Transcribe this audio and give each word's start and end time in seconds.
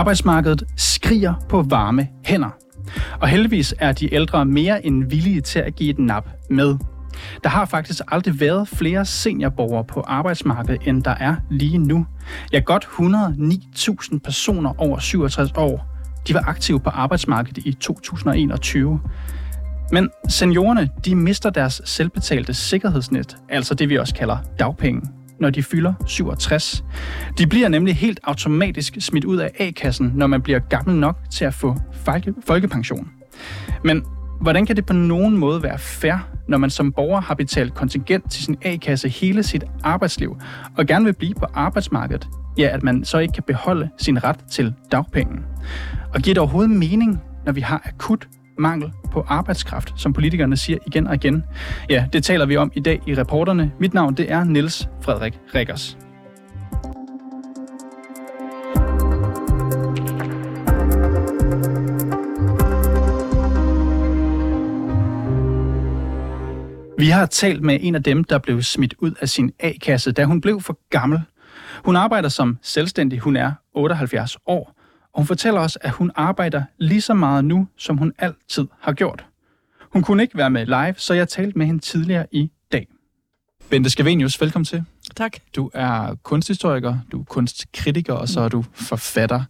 Arbejdsmarkedet 0.00 0.62
skriger 0.76 1.34
på 1.48 1.62
varme 1.62 2.08
hænder. 2.24 2.50
Og 3.20 3.28
heldigvis 3.28 3.74
er 3.78 3.92
de 3.92 4.14
ældre 4.14 4.44
mere 4.44 4.86
end 4.86 5.04
villige 5.10 5.40
til 5.40 5.58
at 5.58 5.74
give 5.74 5.90
et 5.90 5.98
nap 5.98 6.28
med. 6.50 6.76
Der 7.44 7.48
har 7.50 7.64
faktisk 7.64 8.00
aldrig 8.08 8.40
været 8.40 8.68
flere 8.68 9.04
seniorborgere 9.04 9.84
på 9.84 10.00
arbejdsmarkedet, 10.00 10.88
end 10.88 11.02
der 11.02 11.10
er 11.10 11.34
lige 11.50 11.78
nu. 11.78 12.06
Ja, 12.52 12.58
godt 12.58 12.84
109.000 12.84 14.18
personer 14.24 14.80
over 14.80 14.98
67 14.98 15.50
år, 15.56 15.86
de 16.28 16.34
var 16.34 16.44
aktive 16.46 16.80
på 16.80 16.90
arbejdsmarkedet 16.90 17.66
i 17.66 17.72
2021. 17.72 19.00
Men 19.92 20.08
seniorerne, 20.28 20.88
de 21.04 21.14
mister 21.14 21.50
deres 21.50 21.82
selvbetalte 21.84 22.54
sikkerhedsnet, 22.54 23.36
altså 23.48 23.74
det 23.74 23.88
vi 23.88 23.98
også 23.98 24.14
kalder 24.14 24.36
dagpenge, 24.58 25.02
når 25.40 25.50
de 25.50 25.62
fylder 25.62 25.94
67. 26.06 26.84
De 27.38 27.46
bliver 27.46 27.68
nemlig 27.68 27.96
helt 27.96 28.20
automatisk 28.22 28.96
smidt 29.00 29.24
ud 29.24 29.36
af 29.36 29.50
A-kassen, 29.58 30.12
når 30.14 30.26
man 30.26 30.42
bliver 30.42 30.58
gammel 30.58 30.96
nok 30.96 31.16
til 31.30 31.44
at 31.44 31.54
få 31.54 31.76
folkepension. 32.46 33.10
Men 33.84 34.02
hvordan 34.40 34.66
kan 34.66 34.76
det 34.76 34.86
på 34.86 34.92
nogen 34.92 35.36
måde 35.36 35.62
være 35.62 35.78
fair, 35.78 36.28
når 36.48 36.58
man 36.58 36.70
som 36.70 36.92
borger 36.92 37.20
har 37.20 37.34
betalt 37.34 37.74
kontingent 37.74 38.30
til 38.30 38.44
sin 38.44 38.56
A-kasse 38.62 39.08
hele 39.08 39.42
sit 39.42 39.64
arbejdsliv, 39.84 40.36
og 40.76 40.86
gerne 40.86 41.04
vil 41.04 41.12
blive 41.12 41.34
på 41.34 41.46
arbejdsmarkedet, 41.54 42.28
ja, 42.58 42.68
at 42.72 42.82
man 42.82 43.04
så 43.04 43.18
ikke 43.18 43.32
kan 43.32 43.42
beholde 43.46 43.90
sin 43.98 44.24
ret 44.24 44.38
til 44.50 44.74
dagpenge? 44.92 45.38
Og 46.14 46.20
giver 46.20 46.34
det 46.34 46.38
overhovedet 46.38 46.70
mening, 46.70 47.20
når 47.46 47.52
vi 47.52 47.60
har 47.60 47.82
akut 47.84 48.28
mangel 48.60 48.92
på 49.12 49.24
arbejdskraft, 49.28 49.92
som 49.96 50.12
politikerne 50.12 50.56
siger 50.56 50.78
igen 50.86 51.06
og 51.06 51.14
igen. 51.14 51.44
Ja, 51.90 52.06
det 52.12 52.24
taler 52.24 52.46
vi 52.46 52.56
om 52.56 52.72
i 52.74 52.80
dag 52.80 53.00
i 53.06 53.14
reporterne. 53.14 53.72
Mit 53.78 53.94
navn 53.94 54.14
det 54.14 54.32
er 54.32 54.44
Niels 54.44 54.88
Frederik 55.00 55.38
Rikkers. 55.54 55.98
Vi 66.98 67.08
har 67.08 67.26
talt 67.26 67.62
med 67.62 67.78
en 67.80 67.94
af 67.94 68.02
dem, 68.02 68.24
der 68.24 68.38
blev 68.38 68.62
smidt 68.62 68.94
ud 68.98 69.12
af 69.20 69.28
sin 69.28 69.52
A-kasse, 69.60 70.12
da 70.12 70.24
hun 70.24 70.40
blev 70.40 70.60
for 70.60 70.78
gammel. 70.90 71.20
Hun 71.84 71.96
arbejder 71.96 72.28
som 72.28 72.58
selvstændig. 72.62 73.18
Hun 73.18 73.36
er 73.36 73.52
78 73.74 74.36
år. 74.46 74.79
Og 75.12 75.20
hun 75.20 75.26
fortæller 75.26 75.60
os, 75.60 75.78
at 75.80 75.90
hun 75.90 76.10
arbejder 76.14 76.62
lige 76.78 77.00
så 77.00 77.14
meget 77.14 77.44
nu, 77.44 77.68
som 77.76 77.96
hun 77.96 78.12
altid 78.18 78.66
har 78.80 78.92
gjort. 78.92 79.24
Hun 79.92 80.02
kunne 80.02 80.22
ikke 80.22 80.36
være 80.36 80.50
med 80.50 80.66
live, 80.66 80.94
så 80.96 81.14
jeg 81.14 81.28
talte 81.28 81.58
med 81.58 81.66
hende 81.66 81.80
tidligere 81.80 82.26
i 82.32 82.50
dag. 82.72 82.86
Bente 83.70 83.90
Skavenius, 83.90 84.40
velkommen 84.40 84.64
til. 84.64 84.84
Tak. 85.16 85.32
Du 85.56 85.70
er 85.74 86.14
kunsthistoriker, 86.22 86.98
du 87.12 87.20
er 87.20 87.24
kunstkritiker, 87.24 88.14
og 88.14 88.28
så 88.28 88.40
er 88.40 88.48
du 88.48 88.64
forfatter. 88.74 89.44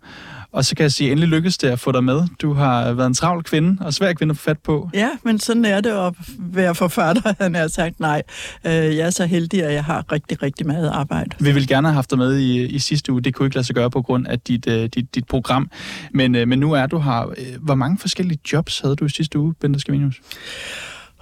Og 0.53 0.65
så 0.65 0.77
kan 0.77 0.83
jeg 0.83 0.93
sige, 0.93 1.11
endelig 1.11 1.29
lykkedes 1.29 1.59
det 1.59 1.69
at 1.69 1.81
få 1.81 1.93
dig 1.93 2.05
med. 2.05 2.23
Du 2.43 2.53
har 2.53 2.93
været 2.93 3.07
en 3.07 3.15
travl 3.15 3.43
kvinde, 3.43 3.85
og 3.85 3.95
svær 3.95 4.13
kvinde 4.13 4.33
at 4.33 4.37
få 4.37 4.43
fat 4.43 4.59
på. 4.59 4.91
Ja, 4.95 5.11
men 5.25 5.39
sådan 5.39 5.65
er 5.65 5.81
det 5.81 5.91
at 5.91 6.15
være 6.39 6.75
forfatter, 6.75 7.35
han 7.43 7.55
har 7.55 7.69
sagt 7.69 8.01
nej. 8.01 8.23
Øh, 8.67 8.73
jeg 8.73 9.07
er 9.07 9.11
så 9.11 9.27
heldig, 9.27 9.65
at 9.65 9.75
jeg 9.75 9.85
har 9.85 10.13
rigtig, 10.13 10.43
rigtig 10.43 10.67
meget 10.67 10.89
arbejde. 10.89 11.31
Vi 11.41 11.53
vil 11.53 11.69
gerne 11.69 11.89
have 11.89 11.95
haft 11.95 12.11
dig 12.11 12.19
med 12.19 12.39
i, 12.39 12.67
i 12.67 12.79
sidste 12.79 13.13
uge. 13.13 13.21
Det 13.21 13.35
kunne 13.35 13.47
ikke 13.47 13.57
lade 13.57 13.67
sig 13.67 13.75
gøre 13.75 13.91
på 13.91 14.03
grund 14.03 14.27
af 14.27 14.41
dit, 14.41 14.67
uh, 14.67 14.73
dit, 14.73 15.15
dit 15.15 15.27
program. 15.27 15.71
Men, 16.15 16.35
uh, 16.35 16.49
men 16.49 16.59
nu 16.59 16.73
er 16.73 16.87
du 16.87 16.99
her. 16.99 17.35
Hvor 17.61 17.75
mange 17.75 17.99
forskellige 17.99 18.39
jobs 18.53 18.81
havde 18.81 18.97
du 18.97 19.05
i 19.05 19.09
sidste 19.09 19.39
uge, 19.39 19.55
Bente 19.61 19.81
Skavinius? 19.81 20.21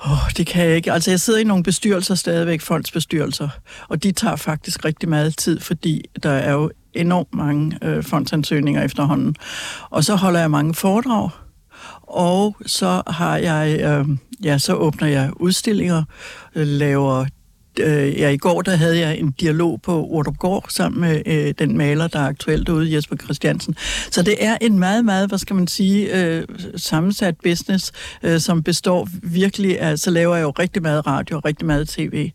Oh, 0.05 0.31
det 0.37 0.47
kan 0.47 0.67
jeg 0.67 0.77
ikke. 0.77 0.93
Altså, 0.93 1.11
jeg 1.11 1.21
sidder 1.21 1.41
i 1.41 1.45
nogle 1.45 1.65
bestyrelser 1.65 2.15
stadigvæk, 2.15 2.61
fondsbestyrelser, 2.61 3.49
og 3.89 4.03
de 4.03 4.13
tager 4.13 4.37
faktisk 4.37 4.85
rigtig 4.85 5.09
meget 5.09 5.37
tid, 5.37 5.61
fordi 5.61 6.05
der 6.23 6.31
er 6.31 6.53
jo 6.53 6.71
enormt 6.95 7.35
mange 7.35 7.79
øh, 7.83 8.05
fondsansøgninger 8.05 8.83
efterhånden. 8.83 9.37
Og 9.91 10.05
så 10.05 10.15
holder 10.15 10.41
jeg 10.41 10.51
mange 10.51 10.75
foredrag, 10.75 11.31
og 12.03 12.57
så 12.67 13.03
har 13.07 13.37
jeg, 13.37 13.81
øh, 13.81 14.17
ja, 14.45 14.59
så 14.59 14.75
åbner 14.75 15.09
jeg 15.09 15.31
udstillinger, 15.37 16.03
øh, 16.55 16.67
laver 16.67 17.25
øh, 17.81 18.19
ja, 18.19 18.29
i 18.29 18.37
går 18.37 18.63
der 18.63 18.77
havde 18.77 18.99
jeg 18.99 19.19
en 19.19 19.31
dialog 19.31 19.83
på 19.83 20.07
Ordrupgård 20.11 20.67
sammen 20.69 21.01
med 21.01 21.23
øh, 21.27 21.55
den 21.59 21.79
maler, 21.79 22.07
der 22.07 22.19
er 22.19 22.27
aktuelt 22.27 22.69
ude, 22.69 22.95
Jesper 22.95 23.17
Christiansen. 23.17 23.77
Så 24.11 24.23
det 24.23 24.45
er 24.45 24.57
en 24.61 24.79
meget, 24.79 25.05
meget, 25.05 25.29
hvad 25.29 25.39
skal 25.39 25.57
man 25.57 25.67
sige, 25.67 26.25
øh, 26.25 26.45
sammensat 26.77 27.35
business, 27.43 27.93
øh, 28.23 28.41
som 28.41 28.63
består 28.63 29.09
virkelig 29.23 29.81
af, 29.81 29.99
så 29.99 30.11
laver 30.11 30.37
jeg 30.37 30.43
jo 30.43 30.51
rigtig 30.51 30.83
meget 30.83 31.07
radio 31.07 31.37
og 31.37 31.45
rigtig 31.45 31.67
meget 31.67 31.89
tv, 31.89 32.31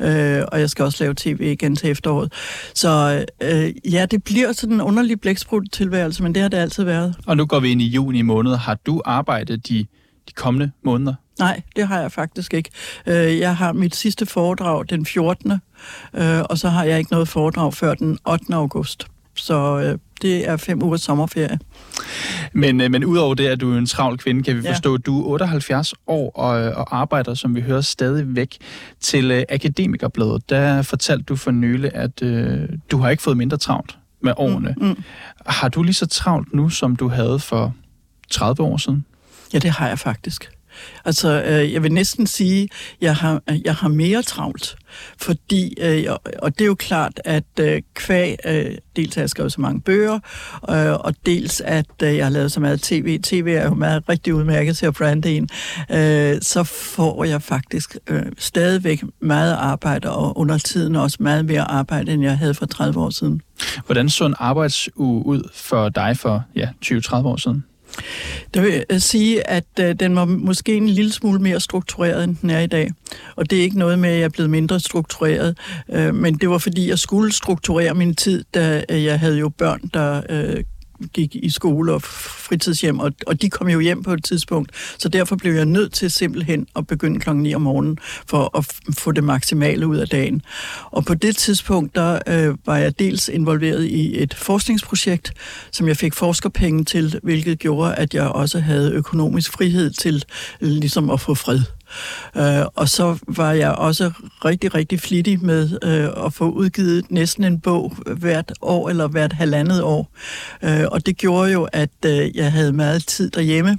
øh, 0.00 0.42
og 0.52 0.60
jeg 0.60 0.70
skal 0.70 0.84
også 0.84 1.04
lave 1.04 1.14
tv 1.14 1.40
igen 1.40 1.76
til 1.76 1.90
efteråret. 1.90 2.32
Så 2.74 3.24
øh, 3.42 3.92
ja, 3.92 4.06
det 4.06 4.24
bliver 4.24 4.52
sådan 4.52 4.74
en 4.74 4.80
underlig 4.80 5.20
blæksprut 5.20 5.62
tilværelse, 5.72 6.22
men 6.22 6.34
det 6.34 6.42
har 6.42 6.48
det 6.48 6.56
altid 6.56 6.84
været. 6.84 7.14
Og 7.26 7.36
nu 7.36 7.46
går 7.46 7.60
vi 7.60 7.70
ind 7.70 7.82
i 7.82 7.86
juni 7.86 8.22
måned. 8.22 8.56
Har 8.56 8.78
du 8.86 9.02
arbejdet 9.04 9.68
de, 9.68 9.86
de 10.28 10.32
kommende 10.32 10.70
måneder? 10.84 11.14
Nej, 11.38 11.62
det 11.76 11.86
har 11.86 12.00
jeg 12.00 12.12
faktisk 12.12 12.54
ikke. 12.54 12.70
Øh, 13.06 13.38
jeg 13.38 13.56
har 13.56 13.72
mit 13.72 13.96
sidste 13.96 14.26
foredrag 14.26 14.84
den 14.90 15.06
14. 15.06 15.52
Øh, 16.14 16.40
og 16.50 16.58
så 16.58 16.68
har 16.68 16.84
jeg 16.84 16.98
ikke 16.98 17.12
noget 17.12 17.28
foredrag 17.28 17.74
før 17.74 17.94
den 17.94 18.18
8. 18.26 18.54
august. 18.54 19.06
Så 19.34 19.80
øh, 19.80 19.98
det 20.22 20.48
er 20.48 20.56
fem 20.56 20.82
ugers 20.82 21.00
sommerferie. 21.00 21.58
Men, 22.52 22.76
men 22.76 23.04
udover 23.04 23.34
det, 23.34 23.46
at 23.46 23.60
du 23.60 23.74
er 23.74 23.78
en 23.78 23.86
travl 23.86 24.18
kvinde, 24.18 24.42
kan 24.42 24.56
vi 24.56 24.62
ja. 24.62 24.72
forstå, 24.72 24.94
at 24.94 25.06
du 25.06 25.20
er 25.20 25.26
78 25.26 25.94
år 26.06 26.30
og, 26.30 26.50
og 26.50 26.98
arbejder, 26.98 27.34
som 27.34 27.54
vi 27.54 27.60
hører, 27.60 27.80
stadig 27.80 28.36
væk 28.36 28.56
til 29.00 29.30
uh, 29.30 29.42
Akademikerbladet. 29.48 30.50
Der 30.50 30.82
fortalte 30.82 31.24
du 31.24 31.36
for 31.36 31.50
nylig, 31.50 31.90
at 31.94 32.22
uh, 32.22 32.68
du 32.90 32.98
har 32.98 33.10
ikke 33.10 33.22
fået 33.22 33.36
mindre 33.36 33.56
travlt 33.56 33.98
med 34.20 34.32
årene. 34.36 34.74
Mm, 34.78 34.86
mm. 34.86 35.02
Har 35.46 35.68
du 35.68 35.82
lige 35.82 35.94
så 35.94 36.06
travlt 36.06 36.54
nu, 36.54 36.68
som 36.68 36.96
du 36.96 37.08
havde 37.08 37.38
for 37.38 37.74
30 38.30 38.62
år 38.62 38.76
siden? 38.76 39.04
Ja, 39.52 39.58
det 39.58 39.70
har 39.70 39.88
jeg 39.88 39.98
faktisk. 39.98 40.50
Altså, 41.04 41.42
øh, 41.42 41.72
jeg 41.72 41.82
vil 41.82 41.92
næsten 41.92 42.26
sige, 42.26 42.62
at 42.62 42.68
jeg 43.00 43.16
har, 43.16 43.42
øh, 43.50 43.66
jeg 43.66 43.74
har 43.74 43.88
mere 43.88 44.22
travlt, 44.22 44.76
fordi, 45.18 45.74
øh, 45.80 46.04
og 46.38 46.58
det 46.58 46.64
er 46.64 46.66
jo 46.66 46.74
klart, 46.74 47.20
at 47.24 47.44
øh, 47.60 47.82
kvæg, 47.94 48.36
øh, 48.46 48.74
dels 48.96 49.14
har 49.14 49.22
jeg 49.22 49.30
skrevet 49.30 49.52
så 49.52 49.60
mange 49.60 49.80
bøger, 49.80 50.18
øh, 50.70 50.92
og 50.92 51.14
dels 51.26 51.60
at 51.60 52.02
øh, 52.02 52.16
jeg 52.16 52.24
har 52.24 52.30
lavet 52.30 52.52
så 52.52 52.60
meget 52.60 52.80
tv, 52.82 53.20
tv 53.22 53.56
er 53.58 53.64
jo 53.64 53.74
meget 53.74 54.08
rigtig 54.08 54.34
udmærket 54.34 54.76
til 54.76 54.86
at 54.86 54.94
brande 54.94 55.36
en, 55.36 55.48
øh, 55.90 56.38
så 56.42 56.64
får 56.64 57.24
jeg 57.24 57.42
faktisk 57.42 57.96
øh, 58.06 58.22
stadigvæk 58.38 59.02
meget 59.20 59.54
arbejde, 59.54 60.10
og 60.10 60.38
under 60.38 60.58
tiden 60.58 60.96
også 60.96 61.16
meget 61.20 61.44
mere 61.44 61.70
arbejde, 61.70 62.12
end 62.12 62.22
jeg 62.22 62.38
havde 62.38 62.54
for 62.54 62.66
30 62.66 63.00
år 63.00 63.10
siden. 63.10 63.42
Hvordan 63.86 64.08
så 64.08 64.26
en 64.26 64.34
arbejdsuge 64.38 65.26
ud 65.26 65.50
for 65.54 65.88
dig 65.88 66.16
for 66.16 66.42
ja, 66.56 66.68
20-30 66.84 67.14
år 67.14 67.36
siden? 67.36 67.64
Det 68.54 68.62
vil 68.62 68.84
jeg 68.90 69.02
sige, 69.02 69.50
at 69.50 69.64
øh, 69.80 69.94
den 70.00 70.16
var 70.16 70.24
måske 70.24 70.74
en 70.74 70.88
lille 70.88 71.12
smule 71.12 71.40
mere 71.40 71.60
struktureret, 71.60 72.24
end 72.24 72.36
den 72.42 72.50
er 72.50 72.60
i 72.60 72.66
dag. 72.66 72.90
Og 73.36 73.50
det 73.50 73.58
er 73.58 73.62
ikke 73.62 73.78
noget 73.78 73.98
med, 73.98 74.10
at 74.10 74.16
jeg 74.16 74.24
er 74.24 74.28
blevet 74.28 74.50
mindre 74.50 74.80
struktureret, 74.80 75.58
øh, 75.92 76.14
men 76.14 76.34
det 76.34 76.50
var 76.50 76.58
fordi, 76.58 76.88
jeg 76.88 76.98
skulle 76.98 77.32
strukturere 77.32 77.94
min 77.94 78.14
tid, 78.14 78.44
da 78.54 78.84
øh, 78.88 79.04
jeg 79.04 79.20
havde 79.20 79.38
jo 79.38 79.48
børn, 79.48 79.80
der 79.94 80.22
øh, 80.28 80.64
gik 81.12 81.34
i 81.34 81.50
skole 81.50 81.92
og 81.92 82.02
fritidshjem, 82.02 82.98
og, 82.98 83.12
og 83.26 83.42
de 83.42 83.50
kom 83.50 83.68
jo 83.68 83.80
hjem 83.80 84.02
på 84.02 84.12
et 84.12 84.24
tidspunkt. 84.24 84.72
Så 84.98 85.08
derfor 85.08 85.36
blev 85.36 85.52
jeg 85.52 85.66
nødt 85.66 85.92
til 85.92 86.10
simpelthen 86.10 86.66
at 86.76 86.86
begynde 86.86 87.20
klokken 87.20 87.42
9 87.42 87.54
om 87.54 87.62
morgenen, 87.62 87.98
for 88.26 88.58
at 88.58 88.94
få 88.98 89.12
det 89.12 89.24
maksimale 89.24 89.86
ud 89.86 89.96
af 89.96 90.08
dagen. 90.08 90.42
Og 90.90 91.04
på 91.04 91.14
det 91.14 91.36
tidspunkt, 91.36 91.94
der 91.94 92.18
øh, 92.26 92.56
var 92.66 92.76
jeg 92.76 92.98
dels 92.98 93.28
involveret 93.28 93.84
i 93.84 94.22
et 94.22 94.34
forskningsprojekt, 94.34 95.32
som 95.72 95.88
jeg 95.88 95.96
fik 95.96 96.14
forskerpenge 96.14 96.84
til, 96.84 97.20
hvilket 97.22 97.58
gjorde, 97.58 97.94
at 97.94 98.14
jeg 98.14 98.28
også 98.28 98.60
havde 98.60 98.92
økonomisk 98.92 99.52
frihed 99.52 99.90
til 99.90 100.24
ligesom 100.60 101.10
at 101.10 101.20
få 101.20 101.34
fred. 101.34 101.60
Øh, 102.36 102.66
og 102.74 102.88
så 102.88 103.18
var 103.26 103.52
jeg 103.52 103.70
også 103.70 104.10
rigtig, 104.44 104.74
rigtig 104.74 105.00
flittig 105.00 105.44
med 105.44 105.78
øh, 105.84 106.24
at 106.26 106.32
få 106.32 106.50
udgivet 106.50 107.10
næsten 107.10 107.44
en 107.44 107.60
bog 107.60 107.96
hvert 108.16 108.52
år 108.62 108.88
eller 108.88 109.08
hvert 109.08 109.32
halvandet 109.32 109.82
år. 109.82 110.10
Øh, 110.64 110.84
og 110.92 111.06
det 111.06 111.16
gjorde 111.16 111.52
jo, 111.52 111.68
at 111.72 111.90
øh, 112.06 112.36
jeg 112.36 112.52
havde 112.52 112.72
meget 112.72 113.06
tid 113.06 113.30
derhjemme. 113.30 113.78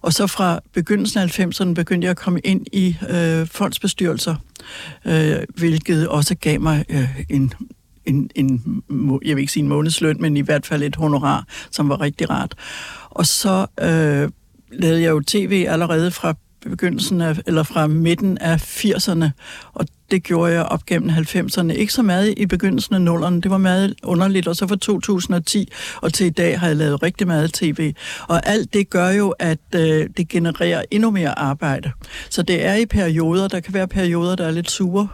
Og 0.00 0.12
så 0.12 0.26
fra 0.26 0.60
begyndelsen 0.72 1.20
af 1.20 1.38
90'erne 1.38 1.74
begyndte 1.74 2.04
jeg 2.04 2.10
at 2.10 2.16
komme 2.16 2.40
ind 2.40 2.66
i 2.72 2.96
øh, 3.08 3.46
fondsbestyrelser, 3.46 4.34
øh, 5.04 5.36
hvilket 5.56 6.08
også 6.08 6.34
gav 6.34 6.60
mig 6.60 6.84
øh, 6.88 7.20
en 7.28 7.52
en, 8.08 8.30
en, 8.34 8.82
jeg 9.24 9.36
vil 9.36 9.40
ikke 9.40 9.52
sige 9.52 9.62
en 9.62 9.68
månedsløn, 9.68 10.16
men 10.20 10.36
i 10.36 10.40
hvert 10.40 10.66
fald 10.66 10.82
et 10.82 10.96
honorar, 10.96 11.44
som 11.70 11.88
var 11.88 12.00
rigtig 12.00 12.30
rart. 12.30 12.54
Og 13.10 13.26
så 13.26 13.66
øh, 13.80 14.30
lavede 14.72 15.02
jeg 15.02 15.10
jo 15.10 15.22
tv 15.26 15.66
allerede 15.68 16.10
fra 16.10 16.34
begyndelsen 16.68 17.20
af, 17.20 17.38
eller 17.46 17.62
fra 17.62 17.86
midten 17.86 18.38
af 18.38 18.84
80'erne, 18.84 19.30
og 19.74 19.86
det 20.10 20.22
gjorde 20.22 20.52
jeg 20.52 20.62
op 20.62 20.86
gennem 20.86 21.10
90'erne. 21.10 21.72
Ikke 21.72 21.92
så 21.92 22.02
meget 22.02 22.34
i 22.36 22.46
begyndelsen 22.46 23.08
af 23.08 23.12
0'erne, 23.12 23.40
det 23.40 23.50
var 23.50 23.58
meget 23.58 23.94
underligt, 24.02 24.48
og 24.48 24.56
så 24.56 24.66
fra 24.66 24.76
2010 24.76 25.72
og 26.02 26.14
til 26.14 26.26
i 26.26 26.30
dag 26.30 26.60
har 26.60 26.66
jeg 26.66 26.76
lavet 26.76 27.02
rigtig 27.02 27.26
meget 27.26 27.52
tv. 27.52 27.94
Og 28.28 28.46
alt 28.46 28.72
det 28.72 28.90
gør 28.90 29.10
jo, 29.10 29.34
at 29.38 29.58
øh, 29.74 30.08
det 30.16 30.28
genererer 30.28 30.82
endnu 30.90 31.10
mere 31.10 31.38
arbejde. 31.38 31.90
Så 32.30 32.42
det 32.42 32.64
er 32.64 32.74
i 32.74 32.86
perioder, 32.86 33.48
der 33.48 33.60
kan 33.60 33.74
være 33.74 33.88
perioder, 33.88 34.36
der 34.36 34.46
er 34.46 34.50
lidt 34.50 34.70
sure, 34.70 35.08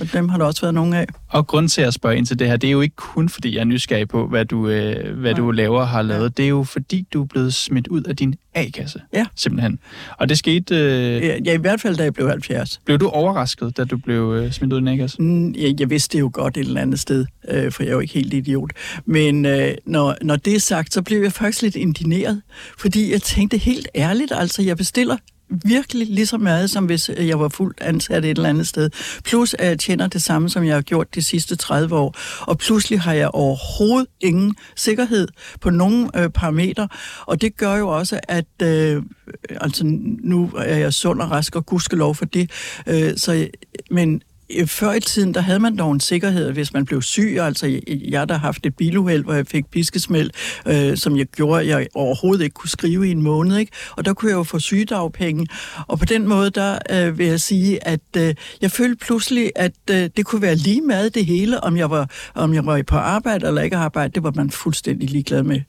og 0.00 0.12
dem 0.12 0.28
har 0.28 0.38
der 0.38 0.44
også 0.44 0.60
været 0.60 0.74
nogle 0.74 0.98
af. 0.98 1.06
Og 1.28 1.46
grund 1.46 1.68
til 1.68 1.82
at 1.82 1.94
spørge 1.94 2.16
ind 2.16 2.26
til 2.26 2.38
det 2.38 2.46
her, 2.46 2.56
det 2.56 2.68
er 2.68 2.72
jo 2.72 2.80
ikke 2.80 2.96
kun 2.96 3.28
fordi, 3.28 3.54
jeg 3.54 3.60
er 3.60 3.64
nysgerrig 3.64 4.08
på, 4.08 4.26
hvad 4.26 4.44
du, 4.44 4.68
øh, 4.68 5.18
hvad 5.18 5.30
ja. 5.30 5.36
du 5.36 5.50
laver 5.50 5.80
og 5.80 5.88
har 5.88 6.02
lavet. 6.02 6.22
Ja. 6.22 6.28
Det 6.36 6.44
er 6.44 6.48
jo 6.48 6.64
fordi, 6.64 7.06
du 7.12 7.22
er 7.22 7.26
blevet 7.26 7.54
smidt 7.54 7.88
ud 7.88 8.02
af 8.02 8.16
din 8.16 8.34
A-kasse. 8.54 9.00
Ja. 9.12 9.26
Simpelthen. 9.34 9.78
Og 10.18 10.28
det 10.28 10.38
skete... 10.38 10.74
Øh, 10.74 11.22
ja, 11.22 11.38
ja, 11.44 11.52
i 11.52 11.56
hvert 11.56 11.80
fald, 11.80 11.96
da 11.96 12.02
jeg 12.02 12.14
blev 12.14 12.28
70. 12.28 12.80
Blev 12.84 12.98
du 12.98 13.08
overrasket, 13.08 13.76
da 13.76 13.84
du 13.84 13.96
blev 13.96 14.32
øh, 14.36 14.52
smidt 14.52 14.72
ud 14.72 14.78
af 14.78 14.80
din 14.80 14.88
A-kasse? 14.88 15.22
Mm, 15.22 15.54
jeg, 15.54 15.80
jeg 15.80 15.90
vidste 15.90 16.16
det 16.16 16.20
jo 16.20 16.30
godt 16.32 16.56
et 16.56 16.66
eller 16.66 16.80
andet 16.80 17.00
sted, 17.00 17.26
øh, 17.48 17.72
for 17.72 17.82
jeg 17.82 17.90
er 17.90 17.94
jo 17.94 18.00
ikke 18.00 18.14
helt 18.14 18.34
idiot. 18.34 18.70
Men 19.04 19.46
øh, 19.46 19.74
når, 19.86 20.16
når 20.22 20.36
det 20.36 20.54
er 20.54 20.60
sagt, 20.60 20.92
så 20.92 21.02
blev 21.02 21.22
jeg 21.22 21.32
faktisk 21.32 21.62
lidt 21.62 21.76
indineret, 21.76 22.42
fordi 22.78 23.12
jeg 23.12 23.22
tænkte 23.22 23.56
helt 23.56 23.88
ærligt, 23.96 24.32
altså 24.34 24.62
jeg 24.62 24.76
bestiller 24.76 25.16
virkelig 25.48 26.06
lige 26.08 26.26
så 26.26 26.38
meget, 26.38 26.70
som 26.70 26.84
hvis 26.84 27.10
øh, 27.16 27.28
jeg 27.28 27.40
var 27.40 27.48
fuldt 27.48 27.80
ansat 27.80 28.24
et 28.24 28.30
eller 28.30 28.48
andet 28.48 28.66
sted. 28.66 28.90
Plus 29.24 29.54
at 29.54 29.66
jeg 29.68 29.78
tjener 29.78 30.06
det 30.06 30.22
samme, 30.22 30.48
som 30.48 30.64
jeg 30.64 30.74
har 30.74 30.82
gjort 30.82 31.14
de 31.14 31.22
sidste 31.22 31.56
30 31.56 31.96
år. 31.96 32.14
Og 32.40 32.58
pludselig 32.58 33.00
har 33.00 33.12
jeg 33.12 33.28
overhovedet 33.28 34.08
ingen 34.20 34.56
sikkerhed 34.76 35.28
på 35.60 35.70
nogen 35.70 36.10
øh, 36.16 36.28
parametre. 36.28 36.88
Og 37.26 37.40
det 37.40 37.56
gør 37.56 37.76
jo 37.76 37.88
også, 37.88 38.20
at 38.28 38.62
øh, 38.62 39.02
altså 39.50 39.82
nu 40.24 40.50
er 40.56 40.76
jeg 40.76 40.94
sund 40.94 41.20
og 41.20 41.30
rask 41.30 41.56
og 41.56 41.66
gudskelov 41.66 42.14
for 42.14 42.24
det. 42.24 42.50
Øh, 42.86 43.16
så, 43.16 43.48
men 43.90 44.22
Øh, 44.50 44.66
før 44.66 44.92
i 44.92 45.00
tiden, 45.00 45.34
der 45.34 45.40
havde 45.40 45.58
man 45.58 45.76
dog 45.76 45.92
en 45.92 46.00
sikkerhed, 46.00 46.52
hvis 46.52 46.72
man 46.72 46.84
blev 46.84 47.02
syg. 47.02 47.38
Altså, 47.40 47.80
jeg 47.86 48.28
der 48.28 48.34
har 48.34 48.46
haft 48.46 48.66
et 48.66 48.76
biluheld, 48.76 49.24
hvor 49.24 49.34
jeg 49.34 49.46
fik 49.46 49.66
piskesmæld, 49.66 50.30
øh, 50.66 50.96
som 50.96 51.16
jeg 51.16 51.26
gjorde, 51.26 51.60
at 51.60 51.66
jeg 51.66 51.86
overhovedet 51.94 52.44
ikke 52.44 52.54
kunne 52.54 52.70
skrive 52.70 53.08
i 53.08 53.10
en 53.10 53.22
måned. 53.22 53.56
Ikke? 53.56 53.72
Og 53.96 54.04
der 54.04 54.12
kunne 54.12 54.30
jeg 54.30 54.36
jo 54.36 54.42
få 54.42 54.58
sygedagpenge. 54.58 55.46
Og 55.86 55.98
på 55.98 56.04
den 56.04 56.28
måde, 56.28 56.50
der 56.50 56.78
øh, 56.90 57.18
vil 57.18 57.26
jeg 57.26 57.40
sige, 57.40 57.86
at 57.88 58.00
øh, 58.16 58.34
jeg 58.60 58.70
følte 58.70 59.04
pludselig, 59.04 59.52
at 59.56 59.72
øh, 59.90 60.10
det 60.16 60.24
kunne 60.24 60.42
være 60.42 60.54
lige 60.54 60.80
med 60.80 61.10
det 61.10 61.26
hele, 61.26 61.64
om 61.64 61.76
jeg, 61.76 61.90
var, 61.90 62.10
om 62.34 62.54
jeg 62.54 62.66
var 62.66 62.82
på 62.86 62.96
arbejde 62.96 63.46
eller 63.46 63.62
ikke 63.62 63.76
arbejde. 63.76 64.12
Det 64.14 64.22
var 64.22 64.32
man 64.36 64.50
fuldstændig 64.50 65.10
ligeglad 65.10 65.42
med. 65.42 65.60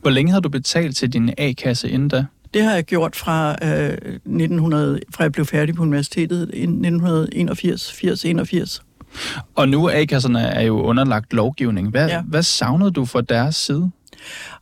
Hvor 0.00 0.10
længe 0.10 0.32
havde 0.32 0.42
du 0.42 0.48
betalt 0.48 0.96
til 0.96 1.12
din 1.12 1.30
A-kasse 1.38 1.90
inden 1.90 2.08
da? 2.08 2.24
Det 2.54 2.62
har 2.62 2.74
jeg 2.74 2.84
gjort 2.84 3.16
fra, 3.16 3.56
øh, 3.62 3.98
1900, 4.24 5.00
fra 5.14 5.24
jeg 5.24 5.32
blev 5.32 5.46
færdig 5.46 5.74
på 5.74 5.82
universitetet 5.82 6.50
i 6.54 6.62
1981, 6.62 7.92
80-81. 7.92 8.82
Og 9.54 9.68
nu 9.68 9.88
A-kasserne 9.88 10.40
er 10.40 10.62
jo 10.62 10.82
underlagt 10.82 11.32
lovgivning. 11.32 11.90
Hvad, 11.90 12.08
ja. 12.08 12.22
hvad 12.22 12.42
savnede 12.42 12.90
du 12.90 13.04
fra 13.04 13.20
deres 13.20 13.56
side? 13.56 13.90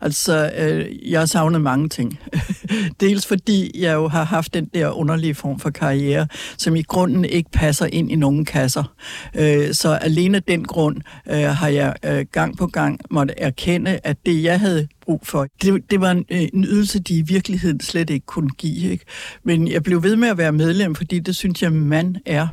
Altså, 0.00 0.50
øh, 0.58 1.10
jeg 1.10 1.20
har 1.20 1.26
savnet 1.26 1.60
mange 1.60 1.88
ting. 1.88 2.20
Dels 3.00 3.26
fordi 3.26 3.70
jeg 3.82 3.94
jo 3.94 4.08
har 4.08 4.24
haft 4.24 4.54
den 4.54 4.64
der 4.74 4.90
underlige 4.90 5.34
form 5.34 5.60
for 5.60 5.70
karriere, 5.70 6.26
som 6.58 6.76
i 6.76 6.82
grunden 6.82 7.24
ikke 7.24 7.50
passer 7.50 7.86
ind 7.86 8.12
i 8.12 8.16
nogen 8.16 8.44
kasser. 8.44 8.84
Øh, 9.34 9.74
så 9.74 9.94
alene 9.94 10.40
den 10.40 10.64
grund 10.64 10.96
øh, 11.30 11.42
har 11.42 11.68
jeg 11.68 11.94
øh, 12.04 12.26
gang 12.32 12.58
på 12.58 12.66
gang 12.66 13.00
måtte 13.10 13.34
erkende, 13.38 14.00
at 14.04 14.26
det 14.26 14.42
jeg 14.42 14.60
havde 14.60 14.88
brug 15.10 15.26
for. 15.26 15.46
Det, 15.62 15.90
det 15.90 16.00
var 16.00 16.10
en, 16.10 16.24
øh, 16.30 16.48
en 16.52 16.64
ydelse, 16.64 16.98
de 16.98 17.18
i 17.18 17.22
virkeligheden 17.22 17.80
slet 17.80 18.10
ikke 18.10 18.26
kunne 18.26 18.50
give. 18.50 18.90
Ikke? 18.90 19.04
Men 19.44 19.68
jeg 19.68 19.82
blev 19.82 20.02
ved 20.02 20.16
med 20.16 20.28
at 20.28 20.38
være 20.38 20.52
medlem, 20.52 20.94
fordi 20.94 21.18
det 21.18 21.36
synes 21.36 21.62
jeg, 21.62 21.72
man 21.72 22.16
er. 22.26 22.48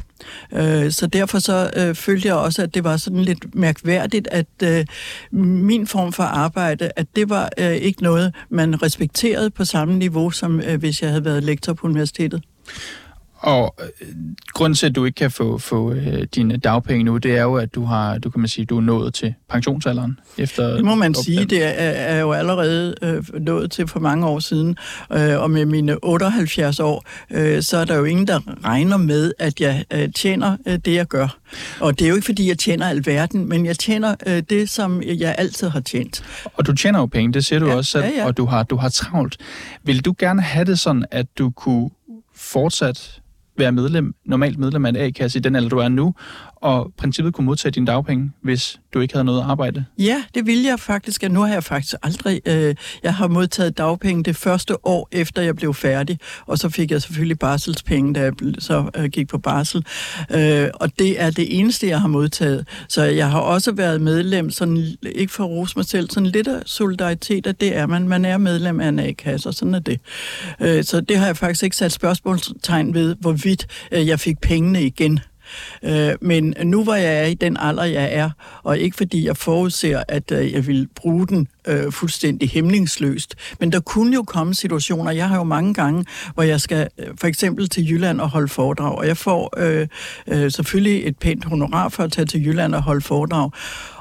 Øh, 0.53 0.91
så 0.91 1.07
derfor 1.07 1.39
så 1.39 1.71
øh, 1.77 1.95
følte 1.95 2.27
jeg 2.27 2.35
også, 2.35 2.63
at 2.63 2.73
det 2.73 2.83
var 2.83 2.97
sådan 2.97 3.19
lidt 3.19 3.55
mærkværdigt, 3.55 4.27
at 4.31 4.47
øh, 4.63 4.85
min 5.31 5.87
form 5.87 6.13
for 6.13 6.23
arbejde, 6.23 6.91
at 6.95 7.07
det 7.15 7.29
var 7.29 7.49
øh, 7.57 7.71
ikke 7.71 8.03
noget, 8.03 8.35
man 8.49 8.83
respekterede 8.83 9.49
på 9.49 9.65
samme 9.65 9.97
niveau, 9.97 10.31
som 10.31 10.61
øh, 10.61 10.79
hvis 10.79 11.01
jeg 11.01 11.09
havde 11.09 11.25
været 11.25 11.43
lektor 11.43 11.73
på 11.73 11.87
universitetet. 11.87 12.41
Og 13.39 13.75
øh, 13.81 14.07
grunden 14.53 14.75
til, 14.75 14.85
at 14.85 14.95
du 14.95 15.05
ikke 15.05 15.15
kan 15.15 15.31
få, 15.31 15.57
få 15.57 15.93
øh, 15.93 16.23
dine 16.35 16.57
dagpenge 16.57 17.03
nu, 17.03 17.17
det 17.17 17.37
er 17.37 17.41
jo, 17.41 17.55
at 17.55 17.75
du 17.75 17.85
har, 17.85 18.17
du 18.17 18.29
kan 18.29 18.41
man 18.41 18.47
sige, 18.47 18.65
du 18.65 18.77
er 18.77 18.81
nået 18.81 19.13
til 19.13 19.33
pensionsalderen. 19.49 20.19
Efter 20.37 20.75
det 20.75 20.85
må 20.85 20.95
man 20.95 21.13
sige, 21.13 21.45
det 21.45 21.63
er, 21.63 21.69
er 21.89 22.19
jo 22.19 22.31
allerede 22.31 22.95
øh, 23.01 23.23
nået 23.39 23.71
til 23.71 23.87
for 23.87 23.99
mange 23.99 24.27
år 24.27 24.39
siden. 24.39 24.77
Øh, 25.13 25.39
og 25.39 25.51
med 25.51 25.65
mine 25.65 26.03
78 26.03 26.79
år, 26.79 27.05
øh, 27.31 27.61
så 27.61 27.77
er 27.77 27.85
der 27.85 27.95
jo 27.95 28.03
ingen, 28.03 28.27
der 28.27 28.39
regner 28.65 28.97
med, 28.97 29.33
at 29.39 29.61
jeg 29.61 29.85
øh, 29.93 30.09
tjener 30.15 30.57
øh, 30.67 30.79
det, 30.85 30.93
jeg 30.93 31.07
gør. 31.07 31.37
Og 31.79 31.99
det 31.99 32.05
er 32.05 32.09
jo 32.09 32.15
ikke, 32.15 32.25
fordi 32.25 32.49
jeg 32.49 32.57
tjener 32.57 32.89
alverden, 32.89 33.49
men 33.49 33.65
jeg 33.65 33.77
tjener 33.77 34.15
øh, 34.27 34.43
det, 34.49 34.69
som 34.69 35.01
jeg 35.01 35.35
altid 35.37 35.69
har 35.69 35.79
tjent. 35.79 36.23
Og 36.53 36.65
du 36.65 36.73
tjener 36.73 36.99
jo 36.99 37.05
penge, 37.05 37.33
det 37.33 37.45
siger 37.45 37.59
du 37.59 37.67
ja, 37.67 37.75
også 37.75 37.91
selv, 37.91 38.03
ja, 38.03 38.11
ja. 38.21 38.25
og 38.25 38.37
du 38.37 38.45
har, 38.45 38.63
du 38.63 38.75
har 38.75 38.89
travlt. 38.89 39.37
Vil 39.83 40.05
du 40.05 40.15
gerne 40.19 40.41
have 40.41 40.65
det 40.65 40.79
sådan, 40.79 41.05
at 41.11 41.25
du 41.37 41.49
kunne 41.49 41.89
fortsat 42.35 43.21
være 43.57 43.71
medlem, 43.71 44.13
normalt 44.25 44.59
medlem 44.59 44.85
af 44.85 44.89
en 44.89 44.95
A-kasse 44.95 45.39
i 45.39 45.41
den 45.41 45.55
alder, 45.55 45.69
du 45.69 45.77
er 45.77 45.87
nu, 45.87 46.13
og 46.61 46.91
princippet 46.97 47.33
kunne 47.33 47.45
modtage 47.45 47.71
dine 47.71 47.87
dagpenge, 47.87 48.31
hvis 48.41 48.79
du 48.93 48.99
ikke 48.99 49.13
havde 49.13 49.25
noget 49.25 49.41
arbejde? 49.41 49.85
Ja, 49.99 50.23
det 50.35 50.45
ville 50.45 50.67
jeg 50.67 50.79
faktisk. 50.79 51.23
Nu 51.31 51.39
har 51.39 51.53
jeg 51.53 51.63
faktisk 51.63 51.95
aldrig... 52.03 52.41
Øh, 52.45 52.75
jeg 53.03 53.13
har 53.13 53.27
modtaget 53.27 53.77
dagpenge 53.77 54.23
det 54.23 54.35
første 54.35 54.85
år, 54.85 55.07
efter 55.11 55.41
jeg 55.41 55.55
blev 55.55 55.73
færdig, 55.73 56.19
og 56.45 56.57
så 56.57 56.69
fik 56.69 56.91
jeg 56.91 57.01
selvfølgelig 57.01 57.39
barselspenge, 57.39 58.13
da 58.13 58.21
jeg 58.21 58.33
så 58.59 58.89
øh, 58.95 59.05
gik 59.05 59.27
på 59.27 59.37
barsel. 59.37 59.85
Øh, 60.31 60.69
og 60.73 60.99
det 60.99 61.21
er 61.21 61.29
det 61.29 61.59
eneste, 61.59 61.87
jeg 61.87 62.01
har 62.01 62.07
modtaget. 62.07 62.67
Så 62.89 63.03
jeg 63.03 63.31
har 63.31 63.39
også 63.39 63.71
været 63.71 64.01
medlem, 64.01 64.51
sådan, 64.51 64.85
ikke 65.15 65.33
for 65.33 65.43
at 65.43 65.49
rose 65.49 65.73
mig 65.75 65.85
selv, 65.85 66.09
sådan 66.09 66.27
lidt 66.27 66.47
af 66.47 66.61
solidaritet, 66.65 67.47
at 67.47 67.61
det 67.61 67.75
er 67.75 67.85
man. 67.85 68.07
Man 68.07 68.25
er 68.25 68.37
medlem 68.37 68.79
af 68.79 68.87
en 68.87 68.99
A-kasse, 68.99 69.49
og 69.49 69.53
sådan 69.53 69.73
er 69.73 69.79
det. 69.79 69.99
Øh, 70.61 70.83
så 70.83 71.01
det 71.01 71.17
har 71.17 71.25
jeg 71.25 71.37
faktisk 71.37 71.63
ikke 71.63 71.75
sat 71.75 71.91
spørgsmålstegn 71.91 72.93
ved, 72.93 73.15
hvorvidt 73.19 73.67
øh, 73.91 74.07
jeg 74.07 74.19
fik 74.19 74.39
pengene 74.41 74.83
igen. 74.83 75.19
Øh, 75.83 76.11
men 76.21 76.53
nu 76.63 76.83
hvor 76.83 76.95
jeg 76.95 77.19
er 77.19 77.25
i 77.25 77.33
den 77.33 77.57
alder, 77.59 77.83
jeg 77.83 78.09
er, 78.11 78.29
og 78.63 78.77
ikke 78.77 78.97
fordi 78.97 79.25
jeg 79.25 79.37
forudser, 79.37 80.03
at 80.07 80.31
øh, 80.31 80.53
jeg 80.53 80.67
vil 80.67 80.87
bruge 80.95 81.27
den 81.27 81.47
øh, 81.67 81.91
fuldstændig 81.91 82.49
hæmningsløst, 82.49 83.35
men 83.59 83.71
der 83.71 83.79
kunne 83.79 84.15
jo 84.15 84.23
komme 84.23 84.53
situationer, 84.53 85.11
jeg 85.11 85.29
har 85.29 85.37
jo 85.37 85.43
mange 85.43 85.73
gange, 85.73 86.05
hvor 86.33 86.43
jeg 86.43 86.61
skal 86.61 86.87
øh, 86.97 87.07
for 87.19 87.27
eksempel 87.27 87.69
til 87.69 87.91
Jylland 87.91 88.21
og 88.21 88.29
holde 88.29 88.47
foredrag, 88.47 88.97
og 88.97 89.07
jeg 89.07 89.17
får 89.17 89.53
øh, 89.57 89.87
øh, 90.27 90.51
selvfølgelig 90.51 91.07
et 91.07 91.17
pænt 91.17 91.45
honorar 91.45 91.89
for 91.89 92.03
at 92.03 92.11
tage 92.11 92.25
til 92.25 92.45
Jylland 92.45 92.75
og 92.75 92.83
holde 92.83 93.01
foredrag. 93.01 93.51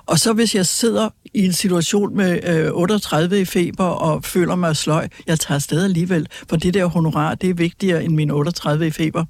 Og 0.07 0.19
så 0.19 0.33
hvis 0.33 0.55
jeg 0.55 0.67
sidder 0.67 1.09
i 1.35 1.45
en 1.45 1.53
situation 1.53 2.17
med 2.17 2.41
øh, 2.45 2.71
38 2.73 3.41
i 3.41 3.45
feber 3.45 3.85
og 3.85 4.25
føler 4.25 4.55
mig 4.55 4.77
sløj, 4.77 5.09
jeg 5.27 5.41
tager 5.41 5.57
afsted 5.57 5.85
alligevel, 5.85 6.29
for 6.49 6.57
det 6.57 6.75
der 6.75 6.87
honorar, 6.87 7.35
det 7.35 7.51
er 7.51 7.55
vigtigere 7.55 8.05
end 8.05 8.15
min 8.15 8.31
38 8.31 8.87
i 8.87 8.91
feber. 8.91 9.25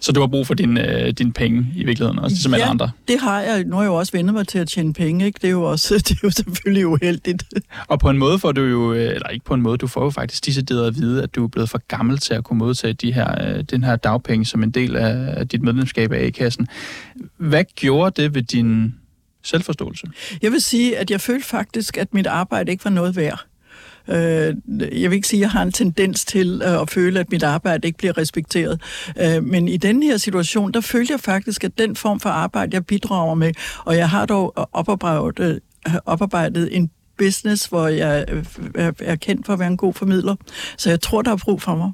Så 0.00 0.12
du 0.12 0.20
har 0.20 0.26
brug 0.26 0.46
for 0.46 0.54
din, 0.54 0.78
øh, 0.78 1.10
dine 1.10 1.32
penge 1.32 1.66
i 1.76 1.84
virkeligheden, 1.84 2.18
også 2.18 2.36
som 2.36 2.52
ja, 2.52 2.56
alle 2.56 2.66
andre? 2.66 2.90
det 3.08 3.20
har 3.20 3.40
jeg. 3.40 3.64
Nu 3.64 3.76
har 3.76 3.82
jeg 3.82 3.88
jo 3.88 3.94
også 3.94 4.12
vendt 4.12 4.32
mig 4.32 4.48
til 4.48 4.58
at 4.58 4.68
tjene 4.68 4.92
penge, 4.92 5.26
ikke? 5.26 5.38
Det 5.42 5.48
er 5.48 5.52
jo, 5.52 5.62
også, 5.62 5.94
det 6.08 6.10
er 6.10 6.20
jo 6.24 6.30
selvfølgelig 6.30 6.86
uheldigt. 6.86 7.44
Og 7.88 7.98
på 8.00 8.10
en 8.10 8.18
måde 8.18 8.38
får 8.38 8.52
du 8.52 8.62
jo, 8.62 8.92
øh, 8.92 9.14
eller 9.14 9.28
ikke 9.28 9.44
på 9.44 9.54
en 9.54 9.62
måde, 9.62 9.78
du 9.78 9.86
får 9.86 10.04
jo 10.04 10.10
faktisk 10.10 10.46
decideret 10.46 10.86
at 10.86 10.96
vide, 10.96 11.22
at 11.22 11.34
du 11.34 11.44
er 11.44 11.48
blevet 11.48 11.70
for 11.70 11.80
gammel 11.88 12.18
til 12.18 12.34
at 12.34 12.44
kunne 12.44 12.58
modtage 12.58 12.92
de 12.92 13.12
her, 13.12 13.56
øh, 13.56 13.64
den 13.70 13.84
her 13.84 13.96
dagpenge 13.96 14.44
som 14.44 14.62
en 14.62 14.70
del 14.70 14.96
af 14.96 15.48
dit 15.48 15.62
medlemskab 15.62 16.12
af 16.12 16.26
A-kassen. 16.26 16.68
Hvad 17.36 17.64
gjorde 17.76 18.22
det 18.22 18.34
ved 18.34 18.42
din 18.42 18.94
selvforståelse? 19.42 20.06
Jeg 20.42 20.52
vil 20.52 20.60
sige, 20.60 20.98
at 20.98 21.10
jeg 21.10 21.20
følte 21.20 21.46
faktisk, 21.46 21.96
at 21.96 22.14
mit 22.14 22.26
arbejde 22.26 22.72
ikke 22.72 22.84
var 22.84 22.90
noget 22.90 23.16
værd. 23.16 23.44
Øh, 24.08 24.54
jeg 25.02 25.10
vil 25.10 25.16
ikke 25.16 25.28
sige, 25.28 25.38
at 25.38 25.42
jeg 25.42 25.50
har 25.50 25.62
en 25.62 25.72
tendens 25.72 26.24
til 26.24 26.62
at 26.62 26.90
føle, 26.90 27.20
at 27.20 27.30
mit 27.30 27.42
arbejde 27.42 27.86
ikke 27.86 27.98
bliver 27.98 28.18
respekteret. 28.18 28.80
Øh, 29.20 29.44
men 29.44 29.68
i 29.68 29.76
den 29.76 30.02
her 30.02 30.16
situation, 30.16 30.72
der 30.72 30.80
følger 30.80 31.08
jeg 31.10 31.20
faktisk, 31.20 31.64
at 31.64 31.78
den 31.78 31.96
form 31.96 32.20
for 32.20 32.28
arbejde, 32.28 32.74
jeg 32.74 32.86
bidrager 32.86 33.34
med, 33.34 33.52
og 33.84 33.96
jeg 33.96 34.10
har 34.10 34.26
dog 34.26 34.68
oparbejdet, 34.72 35.60
øh, 35.86 35.94
oparbejdet 36.06 36.76
en 36.76 36.90
business, 37.18 37.66
hvor 37.66 37.88
jeg 37.88 38.24
øh, 38.28 38.92
er 39.00 39.16
kendt 39.16 39.46
for 39.46 39.52
at 39.52 39.58
være 39.58 39.68
en 39.68 39.76
god 39.76 39.94
formidler. 39.94 40.34
Så 40.76 40.90
jeg 40.90 41.00
tror, 41.00 41.22
der 41.22 41.32
er 41.32 41.36
brug 41.36 41.62
for 41.62 41.76
mig. 41.76 41.92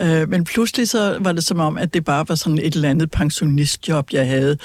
Øh, 0.00 0.28
men 0.28 0.44
pludselig 0.44 0.88
så 0.88 1.18
var 1.20 1.32
det 1.32 1.44
som 1.44 1.60
om, 1.60 1.78
at 1.78 1.94
det 1.94 2.04
bare 2.04 2.24
var 2.28 2.34
sådan 2.34 2.58
et 2.58 2.74
eller 2.74 2.90
andet 2.90 3.10
pensionistjob, 3.10 4.12
jeg 4.12 4.28
havde 4.28 4.56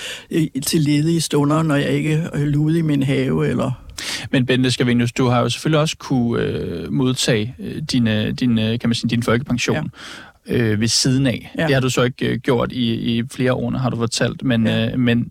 til 0.66 0.82
ledige 0.82 1.22
stunder, 1.22 1.64
når 1.64 1.76
jeg 1.76 1.90
ikke 1.90 2.30
lude 2.34 2.80
i 2.80 2.82
min 2.82 3.04
have 3.04 3.48
eller 3.48 3.87
men 4.32 4.46
Bente 4.46 4.72
Scavenius, 4.72 5.12
du 5.12 5.28
har 5.28 5.40
jo 5.40 5.50
selvfølgelig 5.50 5.80
også 5.80 5.98
kunne 5.98 6.42
øh, 6.42 6.94
modtage 6.94 7.56
øh, 7.60 7.82
din, 7.92 8.36
din, 8.36 8.60
øh, 8.60 8.80
kan 8.80 8.90
man 8.90 8.94
sige, 8.94 9.10
din 9.10 9.24
folkepension. 9.24 9.76
Ja. 9.76 9.84
Øh, 10.50 10.80
ved 10.82 10.88
siden 10.88 11.28
af. 11.28 11.52
Ja. 11.58 11.66
Det 11.66 11.74
har 11.74 11.82
du 11.82 11.90
så 11.90 12.04
ikke 12.04 12.28
øh, 12.28 12.40
gjort 12.40 12.72
i, 12.72 12.94
i 12.94 13.24
flere 13.32 13.54
år, 13.54 13.72
har 13.72 13.90
du 13.90 13.98
fortalt, 13.98 14.44
men, 14.44 14.68
ja. 14.68 14.92
øh, 14.92 15.00
men 15.00 15.28